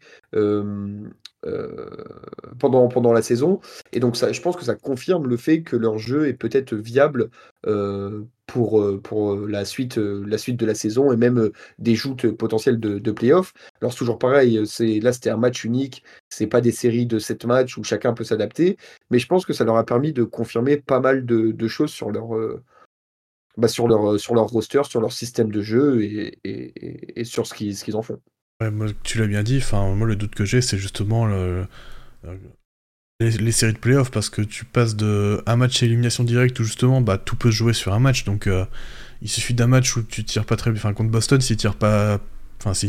pendant, 2.59 2.87
pendant 2.87 3.13
la 3.13 3.21
saison. 3.21 3.59
Et 3.93 3.99
donc, 3.99 4.17
ça, 4.17 4.31
je 4.31 4.41
pense 4.41 4.55
que 4.55 4.65
ça 4.65 4.75
confirme 4.75 5.27
le 5.27 5.37
fait 5.37 5.61
que 5.61 5.75
leur 5.75 5.97
jeu 5.97 6.27
est 6.27 6.33
peut-être 6.33 6.73
viable 6.75 7.29
pour, 8.47 8.81
euh, 8.81 8.99
pour 8.99 9.33
euh, 9.33 9.45
la, 9.47 9.65
suite, 9.65 9.97
euh, 9.99 10.23
la 10.25 10.37
suite 10.37 10.57
de 10.57 10.65
la 10.65 10.73
saison 10.73 11.11
et 11.11 11.17
même 11.17 11.51
des 11.77 11.95
joutes 11.95 12.31
potentielles 12.31 12.79
de, 12.79 12.97
de 12.97 13.11
playoffs. 13.11 13.53
Alors 13.81 13.91
c'est 13.91 13.99
toujours 13.99 14.17
pareil, 14.17 14.59
là 15.01 15.13
c'était 15.13 15.29
un 15.29 15.37
match 15.37 15.63
unique, 15.65 16.03
c'est 16.29 16.47
pas 16.47 16.61
des 16.61 16.71
séries 16.71 17.05
de 17.05 17.19
7 17.19 17.45
matchs 17.45 17.77
où 17.77 17.83
chacun 17.83 18.13
peut 18.13 18.23
s'adapter, 18.23 18.77
mais 19.11 19.19
je 19.19 19.27
pense 19.27 19.45
que 19.45 19.53
ça 19.53 19.65
leur 19.65 19.77
a 19.77 19.85
permis 19.85 20.13
de 20.13 20.23
confirmer 20.23 20.77
pas 20.77 20.99
mal 20.99 21.25
de, 21.25 21.67
choses 21.67 21.91
sur 21.91 22.09
leur, 22.09 22.29
bah, 23.57 23.67
sur, 23.67 23.87
leur, 23.87 24.19
sur 24.19 24.35
leur 24.35 24.47
roster, 24.47 24.81
sur 24.83 25.01
leur 25.01 25.11
système 25.11 25.51
de 25.51 25.61
jeu 25.61 26.03
et, 26.03 26.39
et, 26.43 27.23
sur 27.23 27.47
ce 27.47 27.53
qu'ils, 27.53 27.75
qu'ils 27.75 27.95
en 27.95 28.01
font. 28.01 28.19
tu 29.03 29.17
l'as 29.17 29.27
bien 29.27 29.43
dit, 29.43 29.63
moi 29.71 30.07
le 30.07 30.15
doute 30.15 30.35
que 30.35 30.45
j'ai 30.45 30.61
c'est 30.61 30.77
justement 30.77 31.25
le, 31.25 31.65
les, 33.19 33.51
séries 33.51 33.73
de 33.73 33.79
playoffs 33.79 34.11
parce 34.11 34.29
que 34.29 34.41
tu 34.41 34.65
passes 34.65 34.95
de 34.95 35.41
un 35.47 35.55
match 35.55 35.81
élimination 35.81 36.23
directe 36.23 36.59
où 36.59 36.63
justement 36.63 37.01
bah, 37.01 37.17
tout 37.17 37.35
peut 37.35 37.49
se 37.49 37.55
jouer 37.55 37.73
sur 37.73 37.93
un 37.93 37.99
match. 37.99 38.25
Donc 38.25 38.47
euh, 38.47 38.65
il 39.21 39.29
suffit 39.29 39.53
d'un 39.53 39.67
match 39.67 39.95
où 39.97 40.03
tu 40.03 40.23
tires 40.23 40.45
pas 40.45 40.55
très 40.55 40.71
bien 40.71 40.79
enfin 40.79 40.93
contre 40.93 41.09
Boston 41.09 41.41
s'il 41.41 41.57
tire 41.57 41.75
pas 41.75 42.19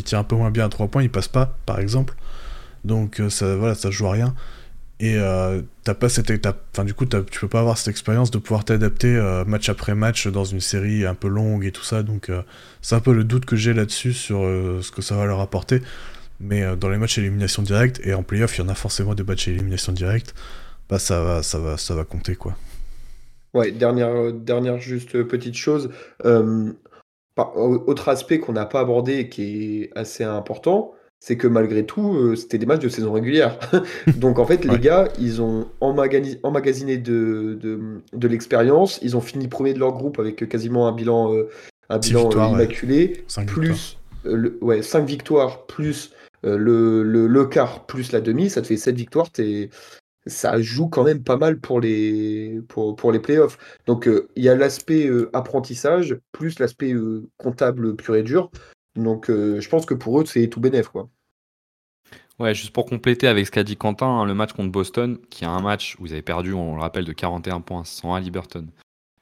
tire 0.03 0.19
un 0.19 0.23
peu 0.23 0.35
moins 0.35 0.51
bien 0.51 0.65
à 0.65 0.69
3 0.69 0.87
points 0.87 1.03
il 1.03 1.09
passe 1.09 1.27
pas 1.27 1.57
par 1.65 1.79
exemple. 1.79 2.15
Donc 2.85 3.19
euh, 3.19 3.29
ça 3.29 3.55
voilà 3.55 3.75
ça 3.75 3.89
joue 3.89 4.07
à 4.07 4.11
rien 4.11 4.35
et 4.99 5.15
euh, 5.17 5.61
t'as 5.83 5.93
pas 5.93 6.09
cette 6.09 6.29
étape 6.29 6.61
enfin 6.73 6.83
du 6.83 6.93
coup 6.93 7.05
tu 7.05 7.39
peux 7.39 7.47
pas 7.47 7.61
avoir 7.61 7.77
cette 7.77 7.87
expérience 7.87 8.31
de 8.31 8.37
pouvoir 8.37 8.65
t'adapter 8.65 9.17
match 9.47 9.69
après 9.69 9.95
match 9.95 10.27
dans 10.27 10.43
une 10.43 10.59
série 10.59 11.05
un 11.05 11.15
peu 11.15 11.29
longue 11.29 11.65
et 11.65 11.71
tout 11.71 11.83
ça 11.83 12.03
donc 12.03 12.29
c'est 12.81 12.95
un 12.95 12.99
peu 12.99 13.13
le 13.13 13.23
doute 13.23 13.45
que 13.45 13.55
j'ai 13.55 13.73
là-dessus 13.73 14.11
sur 14.11 14.39
ce 14.41 14.91
que 14.91 15.01
ça 15.01 15.15
va 15.15 15.25
leur 15.25 15.39
apporter 15.39 15.81
mais 16.39 16.63
euh, 16.63 16.75
dans 16.75 16.89
les 16.89 16.97
matchs 16.97 17.17
à 17.17 17.21
élimination 17.21 17.61
directe, 17.61 18.01
et 18.05 18.13
en 18.13 18.23
playoff, 18.23 18.57
il 18.57 18.61
y 18.61 18.63
en 18.63 18.69
a 18.69 18.75
forcément 18.75 19.13
des 19.13 19.23
matchs 19.23 19.47
à 19.47 19.51
élimination 19.51 19.91
directe, 19.91 20.33
bah 20.89 20.99
ça 20.99 21.23
va, 21.23 21.43
ça 21.43 21.59
va, 21.59 21.77
ça 21.77 21.95
va 21.95 22.03
compter 22.03 22.35
quoi. 22.35 22.55
Ouais, 23.53 23.71
dernière, 23.71 24.31
dernière 24.31 24.79
juste 24.79 25.23
petite 25.23 25.55
chose. 25.55 25.89
autre 27.35 28.09
aspect 28.09 28.39
qu'on 28.39 28.53
n'a 28.53 28.65
pas 28.65 28.81
abordé 28.81 29.17
et 29.17 29.29
qui 29.29 29.83
est 29.83 29.97
assez 29.97 30.23
important, 30.23 30.93
c'est 31.19 31.35
que 31.35 31.47
malgré 31.47 31.85
tout, 31.85 32.15
euh, 32.15 32.35
c'était 32.35 32.57
des 32.57 32.65
matchs 32.65 32.81
de 32.81 32.89
saison 32.89 33.11
régulière. 33.11 33.59
Donc 34.17 34.39
en 34.39 34.45
fait, 34.45 34.63
les 34.63 34.79
gars, 34.79 35.09
ils 35.19 35.41
ont 35.41 35.67
emmagasiné 35.81 36.97
de, 36.97 37.59
de, 38.13 38.27
l'expérience. 38.27 38.99
Ils 39.01 39.17
ont 39.17 39.21
fini 39.21 39.47
premier 39.47 39.73
de 39.73 39.79
leur 39.79 39.91
groupe 39.91 40.19
avec 40.19 40.47
quasiment 40.47 40.87
un 40.87 40.93
bilan, 40.93 41.33
euh, 41.33 41.49
un 41.89 41.99
bilan 41.99 42.29
euh, 42.31 42.47
immaculé. 42.53 43.23
plus 43.47 43.97
le, 44.23 44.57
ouais, 44.61 44.81
5 44.81 45.05
victoires, 45.05 45.65
plus 45.65 46.11
le, 46.43 47.03
le, 47.03 47.45
quart, 47.45 47.85
plus 47.85 48.13
la 48.13 48.21
demi. 48.21 48.49
Ça 48.49 48.61
te 48.61 48.67
fait 48.67 48.77
7 48.77 48.95
victoires. 48.95 49.27
Ça 50.25 50.61
joue 50.61 50.87
quand 50.87 51.03
même 51.03 51.23
pas 51.23 51.37
mal 51.37 51.59
pour 51.59 51.81
les, 51.81 52.61
pour, 52.69 52.95
pour 52.95 53.11
les 53.11 53.19
playoffs. 53.19 53.57
Donc 53.87 54.09
il 54.35 54.43
y 54.43 54.47
a 54.47 54.55
l'aspect 54.55 55.09
apprentissage, 55.33 56.17
plus 56.31 56.59
l'aspect 56.59 56.93
comptable 57.37 57.97
pur 57.97 58.15
et 58.15 58.23
dur. 58.23 58.49
Donc 58.95 59.29
euh, 59.29 59.59
je 59.59 59.69
pense 59.69 59.85
que 59.85 59.93
pour 59.93 60.19
eux, 60.19 60.25
c'est 60.25 60.47
tout 60.47 60.59
bénef. 60.59 60.89
Quoi. 60.89 61.09
Ouais, 62.39 62.53
juste 62.53 62.71
pour 62.71 62.85
compléter 62.85 63.27
avec 63.27 63.45
ce 63.45 63.51
qu'a 63.51 63.63
dit 63.63 63.75
Quentin, 63.75 64.07
hein, 64.07 64.25
le 64.25 64.33
match 64.33 64.53
contre 64.53 64.71
Boston, 64.71 65.17
qui 65.29 65.43
est 65.43 65.47
un 65.47 65.61
match 65.61 65.95
où 65.99 66.03
vous 66.03 66.13
avez 66.13 66.21
perdu, 66.21 66.53
on 66.53 66.75
le 66.75 66.81
rappelle, 66.81 67.05
de 67.05 67.11
41 67.11 67.61
points 67.61 67.83
sans 67.83 68.13
à 68.13 68.19
Liberton 68.19 68.67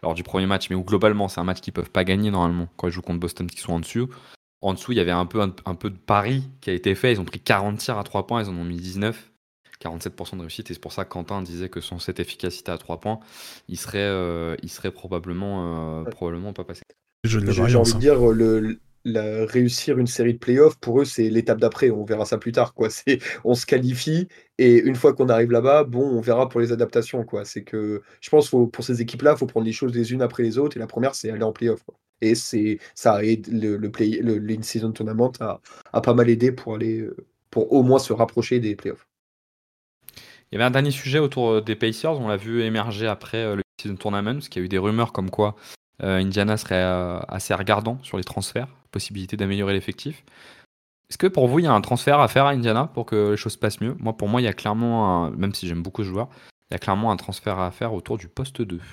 lors 0.03 0.13
du 0.13 0.21
premier 0.21 0.45
match, 0.45 0.69
mais 0.69 0.75
où 0.75 0.83
globalement 0.83 1.27
c'est 1.27 1.39
un 1.39 1.43
match 1.43 1.59
qu'ils 1.59 1.73
peuvent 1.73 1.89
pas 1.89 2.03
gagner 2.03 2.29
normalement 2.29 2.67
quand 2.77 2.87
ils 2.87 2.93
jouent 2.93 3.01
contre 3.01 3.19
Boston 3.19 3.47
qui 3.47 3.59
sont 3.59 3.73
en 3.73 3.79
dessous. 3.79 4.09
En 4.61 4.73
dessous, 4.73 4.91
il 4.91 4.97
y 4.97 5.01
avait 5.01 5.11
un 5.11 5.25
peu, 5.25 5.41
un, 5.41 5.75
peu 5.75 5.89
de 5.89 5.97
pari 5.97 6.43
qui 6.61 6.69
a 6.69 6.73
été 6.73 6.95
fait. 6.95 7.13
Ils 7.13 7.19
ont 7.19 7.25
pris 7.25 7.39
40 7.39 7.77
tirs 7.77 7.97
à 7.97 8.03
3 8.03 8.25
points, 8.27 8.43
ils 8.43 8.49
en 8.49 8.55
ont 8.55 8.63
mis 8.63 8.77
19. 8.77 9.31
47% 9.83 10.37
de 10.37 10.41
réussite, 10.41 10.71
et 10.71 10.73
c'est 10.73 10.79
pour 10.79 10.91
ça 10.91 11.05
que 11.05 11.09
Quentin 11.09 11.43
disait 11.43 11.69
que 11.69 11.81
sans 11.81 11.99
cette 11.99 12.19
efficacité 12.19 12.71
à 12.71 12.79
3 12.79 12.99
points, 12.99 13.19
il 13.67 13.77
serait, 13.77 13.99
euh, 13.99 14.55
il 14.63 14.69
serait 14.69 14.89
probablement, 14.89 16.01
euh, 16.01 16.03
probablement 16.03 16.51
pas 16.51 16.63
passé. 16.63 16.81
J'ai 17.23 17.37
envie 17.37 17.73
de 17.73 17.77
hein. 17.77 17.99
dire, 17.99 18.19
le, 18.19 18.79
réussir 19.15 19.97
une 19.97 20.07
série 20.07 20.33
de 20.33 20.39
playoffs, 20.39 20.77
pour 20.77 21.01
eux, 21.01 21.05
c'est 21.05 21.29
l'étape 21.29 21.59
d'après. 21.59 21.89
On 21.89 22.03
verra 22.03 22.25
ça 22.25 22.37
plus 22.37 22.51
tard. 22.51 22.73
Quoi. 22.73 22.89
On 23.43 23.53
se 23.55 23.65
qualifie 23.65 24.27
et 24.57 24.79
une 24.79 24.95
fois 24.95 25.13
qu'on 25.13 25.29
arrive 25.29 25.51
là-bas, 25.51 25.83
bon, 25.83 26.01
on 26.01 26.19
verra 26.19 26.49
pour 26.49 26.59
les 26.59 26.71
adaptations. 26.71 27.23
Quoi. 27.23 27.45
C'est 27.45 27.63
que 27.63 28.01
je 28.21 28.29
pense 28.29 28.49
faut, 28.49 28.65
pour 28.65 28.83
ces 28.83 29.01
équipes-là, 29.01 29.33
il 29.33 29.37
faut 29.37 29.45
prendre 29.45 29.65
les 29.65 29.71
choses 29.71 29.93
les 29.93 30.13
unes 30.13 30.21
après 30.21 30.43
les 30.43 30.57
autres. 30.57 30.77
Et 30.77 30.79
la 30.79 30.87
première, 30.87 31.13
c'est 31.13 31.29
aller 31.29 31.43
en 31.43 31.51
playoff. 31.51 31.83
Et 32.21 32.33
c'est, 32.33 32.79
ça 32.95 33.23
aide 33.23 33.47
le, 33.47 33.77
le, 33.77 33.91
play, 33.91 34.19
le 34.21 34.63
season 34.63 34.91
tournament 34.91 35.31
a, 35.39 36.01
pas 36.01 36.13
mal 36.15 36.29
aidé 36.29 36.51
pour 36.51 36.73
aller, 36.73 37.07
pour 37.51 37.71
au 37.71 37.83
moins 37.83 37.99
se 37.99 38.13
rapprocher 38.13 38.59
des 38.59 38.75
playoffs. 38.75 39.07
Il 40.51 40.55
y 40.55 40.57
avait 40.57 40.65
un 40.65 40.71
dernier 40.71 40.91
sujet 40.91 41.19
autour 41.19 41.49
euh, 41.51 41.61
des 41.61 41.75
Pacers. 41.75 42.19
On 42.19 42.29
l'a 42.29 42.37
vu 42.37 42.63
émerger 42.63 43.05
après 43.05 43.43
euh, 43.43 43.55
le 43.55 43.63
season 43.79 43.95
tournament, 43.95 44.35
parce 44.35 44.49
qu'il 44.49 44.61
y 44.61 44.63
a 44.63 44.65
eu 44.65 44.69
des 44.69 44.77
rumeurs 44.77 45.11
comme 45.11 45.29
quoi 45.29 45.55
Indiana 45.99 46.57
serait 46.57 46.83
assez 47.27 47.53
regardant 47.53 47.97
sur 48.03 48.17
les 48.17 48.23
transferts 48.23 48.67
possibilité 48.91 49.37
d'améliorer 49.37 49.73
l'effectif. 49.73 50.23
Est-ce 51.09 51.17
que 51.17 51.27
pour 51.27 51.47
vous, 51.47 51.59
il 51.59 51.65
y 51.65 51.67
a 51.67 51.73
un 51.73 51.81
transfert 51.81 52.19
à 52.19 52.27
faire 52.27 52.45
à 52.45 52.51
Indiana 52.51 52.89
pour 52.93 53.05
que 53.05 53.31
les 53.31 53.37
choses 53.37 53.53
se 53.53 53.57
passent 53.57 53.79
mieux? 53.79 53.95
Moi, 53.99 54.15
pour 54.15 54.27
moi, 54.27 54.41
il 54.41 54.45
y 54.45 54.47
a 54.47 54.53
clairement, 54.53 55.31
même 55.31 55.53
si 55.53 55.67
j'aime 55.67 55.83
beaucoup 55.83 56.03
ce 56.03 56.09
joueur, 56.09 56.29
il 56.69 56.73
y 56.73 56.75
a 56.75 56.79
clairement 56.79 57.11
un 57.11 57.17
transfert 57.17 57.59
à 57.59 57.71
faire 57.71 57.93
autour 57.93 58.17
du 58.17 58.27
poste 58.27 58.61
2. 58.61 58.75
Moi, 58.75 58.83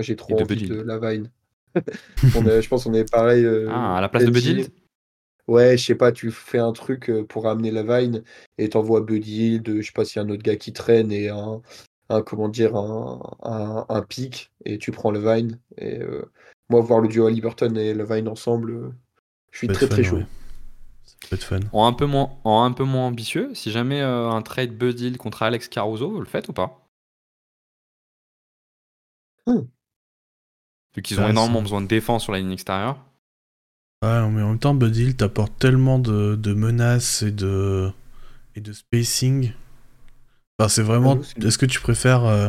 j'ai 0.00 0.16
trop 0.16 0.34
de 0.34 0.42
envie 0.42 0.68
de 0.68 0.80
Lavine. 0.80 1.30
je 2.22 2.68
pense 2.68 2.84
qu'on 2.84 2.94
est 2.94 3.10
pareil. 3.10 3.44
Euh, 3.44 3.68
ah, 3.70 3.98
à 3.98 4.00
la 4.00 4.08
place 4.08 4.24
de 4.24 4.30
Buddy 4.30 4.66
Ouais, 5.46 5.78
je 5.78 5.84
sais 5.84 5.94
pas, 5.94 6.12
tu 6.12 6.30
fais 6.30 6.58
un 6.58 6.72
truc 6.72 7.08
euh, 7.08 7.24
pour 7.24 7.48
amener 7.48 7.70
Lavine 7.70 8.22
et 8.58 8.68
t'envoies 8.68 9.00
Buddy 9.00 9.60
de 9.60 9.80
je 9.80 9.86
sais 9.86 9.92
pas 9.92 10.04
s'il 10.04 10.20
y 10.20 10.24
a 10.24 10.26
un 10.26 10.30
autre 10.30 10.42
gars 10.42 10.56
qui 10.56 10.72
traîne 10.72 11.10
et 11.10 11.30
un, 11.30 11.62
comment 12.24 12.48
dire, 12.48 12.74
un, 12.76 13.86
un, 13.88 14.02
pic 14.02 14.50
et 14.64 14.78
tu 14.78 14.92
prends 14.92 15.10
Levine. 15.10 15.58
Et 15.76 15.98
euh, 15.98 16.30
moi, 16.70 16.80
voir 16.80 17.00
le 17.00 17.08
duo 17.08 17.26
à 17.26 17.30
Liberton 17.30 17.74
et 17.74 17.94
Levine 17.94 18.28
ensemble, 18.28 18.92
je 19.50 19.58
suis 19.58 19.68
très 19.68 19.88
très 19.88 20.02
chaud. 20.02 20.20
Ça 21.04 21.16
peut 21.28 21.36
être 21.36 21.44
fun. 21.44 21.60
En 21.72 21.86
un 21.86 21.92
peu 21.92 22.06
moins, 22.06 22.30
en 22.44 22.62
un 22.64 22.72
peu 22.72 22.84
moins 22.84 23.06
ambitieux, 23.06 23.50
si 23.54 23.70
jamais 23.70 24.00
euh, 24.00 24.30
un 24.30 24.42
trade 24.42 24.76
Buddy 24.76 25.12
contre 25.16 25.42
Alex 25.42 25.68
Caruso, 25.68 26.10
vous 26.10 26.20
le 26.20 26.26
faites 26.26 26.48
ou 26.48 26.52
pas? 26.52 26.86
Hmm. 29.46 29.62
Vu 30.94 31.02
qu'ils 31.02 31.20
ont 31.20 31.28
énormément 31.28 31.62
besoin 31.62 31.80
de 31.80 31.86
défense 31.86 32.24
sur 32.24 32.32
la 32.32 32.38
ligne 32.38 32.52
extérieure. 32.52 32.98
Ouais, 34.02 34.28
mais 34.28 34.42
en 34.42 34.50
même 34.50 34.58
temps, 34.58 34.74
Buddy 34.74 35.16
t'apporte 35.16 35.58
tellement 35.58 35.98
de, 35.98 36.36
de, 36.36 36.54
menaces 36.54 37.22
et 37.22 37.32
de, 37.32 37.90
et 38.54 38.60
de 38.60 38.72
spacing. 38.72 39.52
C'est 40.66 40.82
vraiment. 40.82 41.20
Est-ce 41.40 41.58
que 41.58 41.66
tu 41.66 41.80
préfères 41.80 42.24
euh, 42.24 42.48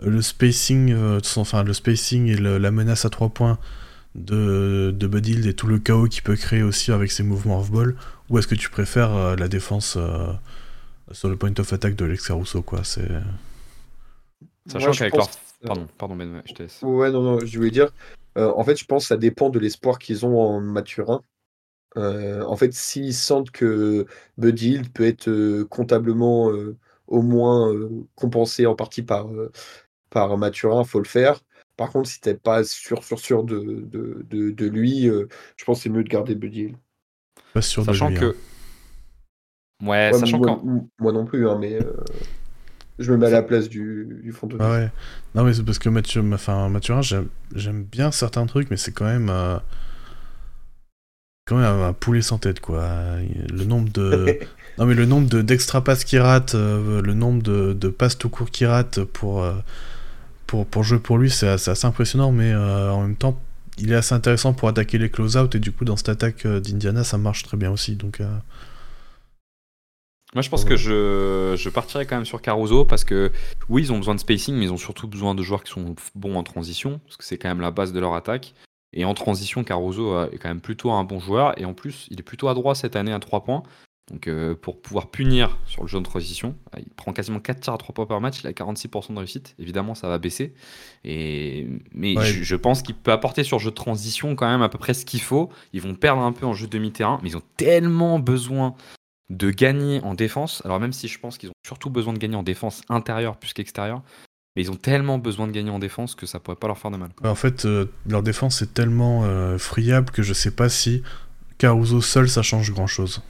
le 0.00 0.22
spacing, 0.22 0.92
euh, 0.92 1.20
enfin 1.36 1.62
le 1.62 1.74
spacing 1.74 2.28
et 2.28 2.36
la 2.36 2.70
menace 2.70 3.04
à 3.04 3.10
3 3.10 3.28
points 3.28 3.58
de, 4.14 4.94
de 4.94 5.48
et 5.48 5.54
tout 5.54 5.66
le 5.66 5.78
chaos 5.78 6.06
qu'il 6.06 6.22
peut 6.22 6.36
créer 6.36 6.62
aussi 6.62 6.92
avec 6.92 7.10
ses 7.10 7.22
mouvements 7.22 7.60
off-ball 7.60 7.96
Ou 8.30 8.38
est-ce 8.38 8.46
que 8.46 8.54
tu 8.54 8.70
préfères 8.70 9.14
euh, 9.14 9.36
la 9.36 9.48
défense 9.48 9.96
euh, 9.96 10.32
sur 11.12 11.28
le 11.28 11.36
point 11.36 11.52
of 11.58 11.72
attack 11.72 11.94
de 11.94 12.04
Lex 12.04 12.26
Caruso 12.26 12.62
quoi? 12.62 12.84
C'est. 12.84 13.08
Sachant 14.66 14.92
qu'avec 14.92 15.14
leur. 15.14 15.28
Pardon, 15.64 15.86
pardon, 15.96 16.16
ben, 16.16 16.42
je 16.44 16.54
te 16.54 16.62
laisse. 16.62 16.80
Ouais, 16.82 17.10
non, 17.10 17.22
non, 17.22 17.38
je 17.44 17.56
voulais 17.56 17.70
dire. 17.70 17.90
Euh, 18.36 18.52
en 18.56 18.64
fait, 18.64 18.76
je 18.76 18.84
pense 18.84 19.04
que 19.04 19.08
ça 19.08 19.16
dépend 19.16 19.48
de 19.50 19.58
l'espoir 19.58 19.98
qu'ils 19.98 20.26
ont 20.26 20.40
en 20.40 20.60
Maturin. 20.60 21.22
en 21.96 22.56
fait, 22.56 22.72
s'ils 22.72 23.14
sentent 23.14 23.50
que 23.50 24.06
Bud 24.38 24.88
peut 24.92 25.06
être 25.06 25.62
comptablement 25.64 26.50
au 27.12 27.22
moins 27.22 27.72
compensé 28.14 28.66
en 28.66 28.74
partie 28.74 29.02
par, 29.02 29.28
par 30.10 30.36
Maturin, 30.36 30.84
faut 30.84 30.98
le 30.98 31.04
faire. 31.04 31.40
Par 31.76 31.90
contre, 31.90 32.08
si 32.08 32.20
t'es 32.20 32.34
pas 32.34 32.64
sûr, 32.64 33.02
sûr, 33.02 33.18
sûr 33.18 33.44
de, 33.44 33.84
de, 33.90 34.50
de, 34.50 34.66
lui, 34.66 35.08
euh, 35.08 35.26
je 35.56 35.64
pense 35.64 35.78
que 35.78 35.82
c'est 35.84 35.88
mieux 35.88 36.04
de 36.04 36.08
garder 36.08 36.34
Buddy 36.34 36.74
Pas 37.54 37.62
sûr 37.62 37.84
sachant 37.84 38.08
de 38.08 38.12
lui, 38.12 38.20
que. 38.20 38.26
Hein. 38.26 39.86
Ouais, 39.86 40.12
sachant 40.12 40.38
moi, 40.38 40.62
moi, 40.98 41.12
non 41.12 41.24
plus, 41.24 41.48
hein, 41.48 41.58
mais 41.58 41.82
euh, 41.82 41.92
je 42.98 43.10
me 43.10 43.16
mets 43.16 43.26
à 43.26 43.30
la 43.30 43.42
place 43.42 43.68
du, 43.68 44.20
du 44.22 44.32
fond 44.32 44.46
de 44.46 44.56
ah 44.60 44.70
ouais. 44.70 44.90
Non, 45.34 45.44
mais 45.44 45.54
c'est 45.54 45.64
parce 45.64 45.78
que 45.78 45.88
Mathieu, 45.88 46.22
enfin, 46.32 46.68
Mathurin, 46.68 47.00
j'aime 47.00 47.82
bien 47.82 48.12
certains 48.12 48.46
trucs, 48.46 48.70
mais 48.70 48.76
c'est 48.76 48.92
quand 48.92 49.06
même. 49.06 49.30
Euh, 49.30 49.58
quand 51.46 51.56
même 51.56 51.64
un 51.64 51.92
poulet 51.92 52.22
sans 52.22 52.38
tête, 52.38 52.60
quoi. 52.60 53.16
Le 53.50 53.64
nombre 53.64 53.90
de. 53.90 54.38
non, 54.78 54.86
mais 54.86 54.94
le 54.94 55.06
nombre 55.06 55.28
d'extra 55.42 55.84
passes 55.84 56.04
qu'il 56.04 56.20
rate, 56.20 56.54
le 56.54 57.12
nombre 57.12 57.42
de, 57.42 57.72
de 57.72 57.88
passes 57.88 58.16
tout 58.16 58.28
court 58.28 58.50
qu'il 58.50 58.66
rate 58.66 59.04
pour 59.04 59.44
pour, 60.52 60.66
pour 60.66 60.82
jouer 60.82 60.98
pour 60.98 61.16
lui, 61.16 61.30
c'est 61.30 61.48
assez, 61.48 61.86
impressionnant, 61.86 62.30
mais 62.30 62.52
euh, 62.52 62.92
en 62.92 63.00
même 63.00 63.16
temps, 63.16 63.40
il 63.78 63.90
est 63.90 63.94
assez 63.94 64.14
intéressant 64.14 64.52
pour 64.52 64.68
attaquer 64.68 64.98
les 64.98 65.08
close-out, 65.08 65.54
et 65.54 65.58
du 65.58 65.72
coup, 65.72 65.86
dans 65.86 65.96
cette 65.96 66.10
attaque 66.10 66.44
euh, 66.44 66.60
d'Indiana, 66.60 67.04
ça 67.04 67.16
marche 67.16 67.42
très 67.42 67.56
bien 67.56 67.70
aussi. 67.70 67.96
Donc, 67.96 68.20
euh. 68.20 68.36
Moi, 70.34 70.42
je 70.42 70.50
pense 70.50 70.66
que 70.66 70.76
je, 70.76 71.54
je 71.56 71.68
partirais 71.70 72.04
quand 72.04 72.16
même 72.16 72.26
sur 72.26 72.42
Caruso 72.42 72.84
parce 72.84 73.04
que 73.04 73.32
oui, 73.70 73.84
ils 73.84 73.92
ont 73.92 73.96
besoin 73.96 74.14
de 74.14 74.20
spacing, 74.20 74.54
mais 74.54 74.66
ils 74.66 74.72
ont 74.72 74.76
surtout 74.76 75.08
besoin 75.08 75.34
de 75.34 75.42
joueurs 75.42 75.64
qui 75.64 75.72
sont 75.72 75.94
bons 76.14 76.36
en 76.36 76.42
transition 76.42 77.00
parce 77.06 77.16
que 77.16 77.24
c'est 77.24 77.38
quand 77.38 77.48
même 77.48 77.62
la 77.62 77.70
base 77.70 77.94
de 77.94 78.00
leur 78.00 78.14
attaque. 78.14 78.52
Et 78.92 79.06
en 79.06 79.14
transition, 79.14 79.64
Caruso 79.64 80.22
est 80.24 80.38
quand 80.38 80.48
même 80.48 80.60
plutôt 80.60 80.90
un 80.90 81.04
bon 81.04 81.18
joueur 81.18 81.58
et 81.58 81.64
en 81.64 81.72
plus, 81.72 82.08
il 82.10 82.20
est 82.20 82.22
plutôt 82.22 82.48
adroit 82.48 82.74
cette 82.74 82.96
année 82.96 83.12
à 83.12 83.18
3 83.20 83.44
points. 83.44 83.62
Donc 84.10 84.26
euh, 84.26 84.54
pour 84.54 84.82
pouvoir 84.82 85.10
punir 85.10 85.58
sur 85.64 85.82
le 85.82 85.88
jeu 85.88 85.98
de 85.98 86.04
transition, 86.04 86.56
euh, 86.74 86.80
il 86.80 86.92
prend 86.92 87.12
quasiment 87.12 87.38
4 87.38 87.60
tirs 87.60 87.72
à 87.72 87.78
3 87.78 87.94
points 87.94 88.06
par 88.06 88.20
match, 88.20 88.40
il 88.42 88.46
a 88.48 88.52
46% 88.52 89.14
de 89.14 89.18
réussite. 89.18 89.54
Évidemment, 89.58 89.94
ça 89.94 90.08
va 90.08 90.18
baisser. 90.18 90.54
Et... 91.04 91.68
Mais 91.94 92.16
je, 92.20 92.56
pense 92.56 92.82
qu'il 92.82 92.96
peut 92.96 93.12
apporter 93.12 93.44
sur 93.44 93.58
le 93.58 93.62
jeu 93.62 93.70
de 93.70 93.76
transition 93.76 94.34
quand 94.34 94.48
même 94.48 94.62
à 94.62 94.68
peu 94.68 94.78
près 94.78 94.94
ce 94.94 95.04
qu'il 95.04 95.22
faut. 95.22 95.50
Ils 95.72 95.80
vont 95.80 95.94
perdre 95.94 96.22
un 96.22 96.32
peu 96.32 96.46
en 96.46 96.52
jeu 96.52 96.66
de 96.66 96.72
demi-terrain, 96.72 97.20
mais 97.22 97.30
ils 97.30 97.36
ont 97.36 97.42
tellement 97.56 98.18
besoin 98.18 98.74
de 99.30 99.50
gagner 99.50 100.00
en 100.02 100.14
défense. 100.14 100.62
Alors 100.64 100.80
même 100.80 100.92
si 100.92 101.06
je 101.06 101.18
pense 101.18 101.38
qu'ils 101.38 101.50
ont 101.50 101.54
surtout 101.66 101.88
besoin 101.88 102.12
de 102.12 102.18
gagner 102.18 102.36
en 102.36 102.42
défense 102.42 102.82
intérieure 102.88 103.36
plus 103.36 103.52
qu'extérieure, 103.52 104.02
mais 104.56 104.62
ils 104.62 104.70
ont 104.70 104.76
tellement 104.76 105.18
besoin 105.18 105.46
de 105.46 105.52
gagner 105.52 105.70
en 105.70 105.78
défense 105.78 106.16
que 106.16 106.26
ça 106.26 106.40
pourrait 106.40 106.56
pas 106.56 106.66
leur 106.66 106.76
faire 106.76 106.90
de 106.90 106.96
mal. 106.96 107.10
En 107.24 107.36
fait, 107.36 107.64
euh, 107.64 107.86
leur 108.06 108.22
défense 108.22 108.62
est 108.62 108.74
tellement 108.74 109.24
friable 109.58 110.10
que 110.10 110.22
je 110.22 110.32
sais 110.32 110.50
pas 110.50 110.68
si 110.68 111.02
Caruso 111.56 112.00
seul 112.00 112.28
ça 112.28 112.42
change 112.42 112.72
grand 112.72 112.88
chose 112.88 113.22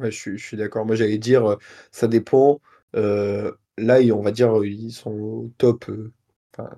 je 0.00 0.36
suis, 0.36 0.56
d'accord. 0.56 0.86
Moi, 0.86 0.96
j'allais 0.96 1.18
dire, 1.18 1.56
ça 1.92 2.08
dépend. 2.08 2.60
Là, 2.94 4.00
on 4.12 4.22
va 4.22 4.30
dire, 4.30 4.64
ils 4.64 4.92
sont 4.92 5.10
au 5.10 5.50
top, 5.58 5.90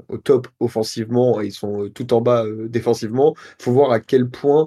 au 0.09 0.19
top 0.19 0.49
offensivement, 0.61 1.41
et 1.41 1.47
ils 1.47 1.53
sont 1.53 1.91
tout 1.91 2.15
en 2.15 2.21
bas 2.21 2.45
défensivement. 2.69 3.35
Il 3.59 3.65
faut 3.65 3.73
voir 3.73 3.93
à 3.93 4.01
quel 4.01 4.29
point 4.29 4.67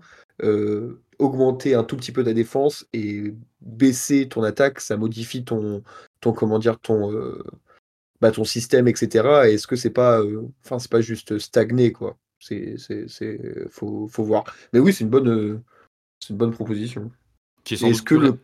augmenter 1.19 1.75
un 1.75 1.83
tout 1.83 1.97
petit 1.97 2.11
peu 2.11 2.23
ta 2.23 2.33
défense 2.33 2.87
et 2.93 3.33
baisser 3.61 4.29
ton 4.29 4.43
attaque, 4.43 4.79
ça 4.79 4.95
modifie 4.95 5.43
ton, 5.43 5.83
ton 6.21 6.31
comment 6.31 6.59
dire, 6.59 6.79
ton, 6.79 7.11
bah, 8.21 8.31
ton 8.31 8.43
système, 8.43 8.87
etc. 8.87 9.47
Et 9.47 9.53
est-ce 9.53 9.67
que 9.67 9.75
c'est 9.75 9.89
pas, 9.89 10.21
enfin, 10.63 10.79
c'est 10.79 10.91
pas 10.91 11.01
juste 11.01 11.39
stagner, 11.39 11.91
quoi? 11.91 12.17
C'est, 12.39 12.75
c'est, 12.77 13.69
faut, 13.69 14.07
faut 14.07 14.23
voir. 14.23 14.45
Mais 14.71 14.79
oui, 14.79 14.93
c'est 14.93 15.03
une 15.03 15.09
bonne, 15.09 15.61
c'est 16.19 16.29
une 16.29 16.37
bonne 16.37 16.51
proposition. 16.51 17.11
Qui 17.63 17.73
est 17.73 17.77
sans, 17.77 17.89
doute, 17.89 18.03
que 18.03 18.15
plus, 18.15 18.27
le... 18.27 18.37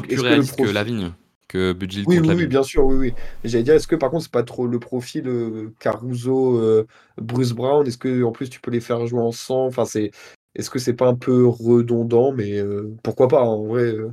plus 0.00 0.20
réaliste 0.20 0.56
que, 0.56 0.70
Lavigne. 0.70 1.12
que 1.48 1.72
Budgill 1.72 2.04
Oui, 2.06 2.18
oui, 2.20 2.34
oui, 2.34 2.46
bien 2.46 2.62
sûr, 2.62 2.84
oui, 2.84 2.96
oui. 2.96 3.14
J'allais 3.44 3.64
dire, 3.64 3.74
est-ce 3.74 3.86
que 3.86 3.96
par 3.96 4.10
contre, 4.10 4.24
c'est 4.24 4.32
pas 4.32 4.42
trop 4.42 4.66
le 4.66 4.78
profil 4.78 5.28
euh, 5.28 5.72
Caruso, 5.78 6.58
euh, 6.58 6.86
Bruce 7.18 7.52
Brown? 7.52 7.86
Est-ce 7.86 7.98
que 7.98 8.22
en 8.24 8.32
plus 8.32 8.48
tu 8.48 8.60
peux 8.60 8.70
les 8.70 8.80
faire 8.80 9.06
jouer 9.06 9.20
ensemble? 9.20 9.68
Enfin, 9.68 9.84
c'est, 9.84 10.10
est-ce 10.54 10.70
que 10.70 10.78
c'est 10.78 10.94
pas 10.94 11.06
un 11.08 11.14
peu 11.14 11.46
redondant? 11.46 12.32
Mais 12.32 12.58
euh, 12.58 12.94
pourquoi 13.02 13.28
pas, 13.28 13.42
en 13.42 13.64
vrai. 13.64 13.82
euh, 13.82 14.12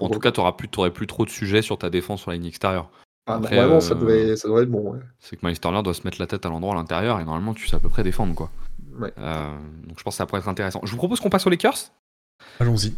En 0.00 0.08
tout 0.08 0.20
cas, 0.20 0.32
tu 0.32 0.40
plus, 0.56 0.68
t'aurais 0.68 0.92
plus 0.92 1.06
trop 1.06 1.24
de 1.24 1.30
sujets 1.30 1.62
sur 1.62 1.78
ta 1.78 1.90
défense 1.90 2.22
sur 2.22 2.30
la 2.30 2.36
ligne 2.36 2.46
extérieure. 2.46 2.90
ah, 3.26 3.34
Après, 3.34 3.56
normalement, 3.56 3.80
ça 3.80 3.94
devrait, 3.94 4.36
ça 4.36 4.48
devrait 4.48 4.62
être 4.62 4.70
bon. 4.70 4.92
Ouais. 4.92 5.00
C'est 5.18 5.36
que 5.36 5.44
Miles 5.44 5.60
Turner 5.60 5.82
doit 5.82 5.94
se 5.94 6.02
mettre 6.04 6.20
la 6.20 6.26
tête 6.26 6.46
à 6.46 6.48
l'endroit 6.48 6.74
à 6.74 6.76
l'intérieur 6.76 7.20
et 7.20 7.24
normalement, 7.24 7.54
tu 7.54 7.66
sais 7.66 7.76
à 7.76 7.80
peu 7.80 7.88
près 7.88 8.04
défendre. 8.04 8.34
quoi. 8.34 8.50
Ouais. 8.98 9.12
Donc 9.16 9.98
je 9.98 10.02
pense 10.02 10.14
que 10.14 10.18
ça 10.18 10.26
pourrait 10.26 10.40
être 10.40 10.48
intéressant. 10.48 10.80
Je 10.84 10.90
vous 10.90 10.96
propose 10.96 11.20
qu'on 11.20 11.30
passe 11.30 11.46
aux 11.46 11.50
Lakers. 11.50 11.92
Allons-y. 12.60 12.94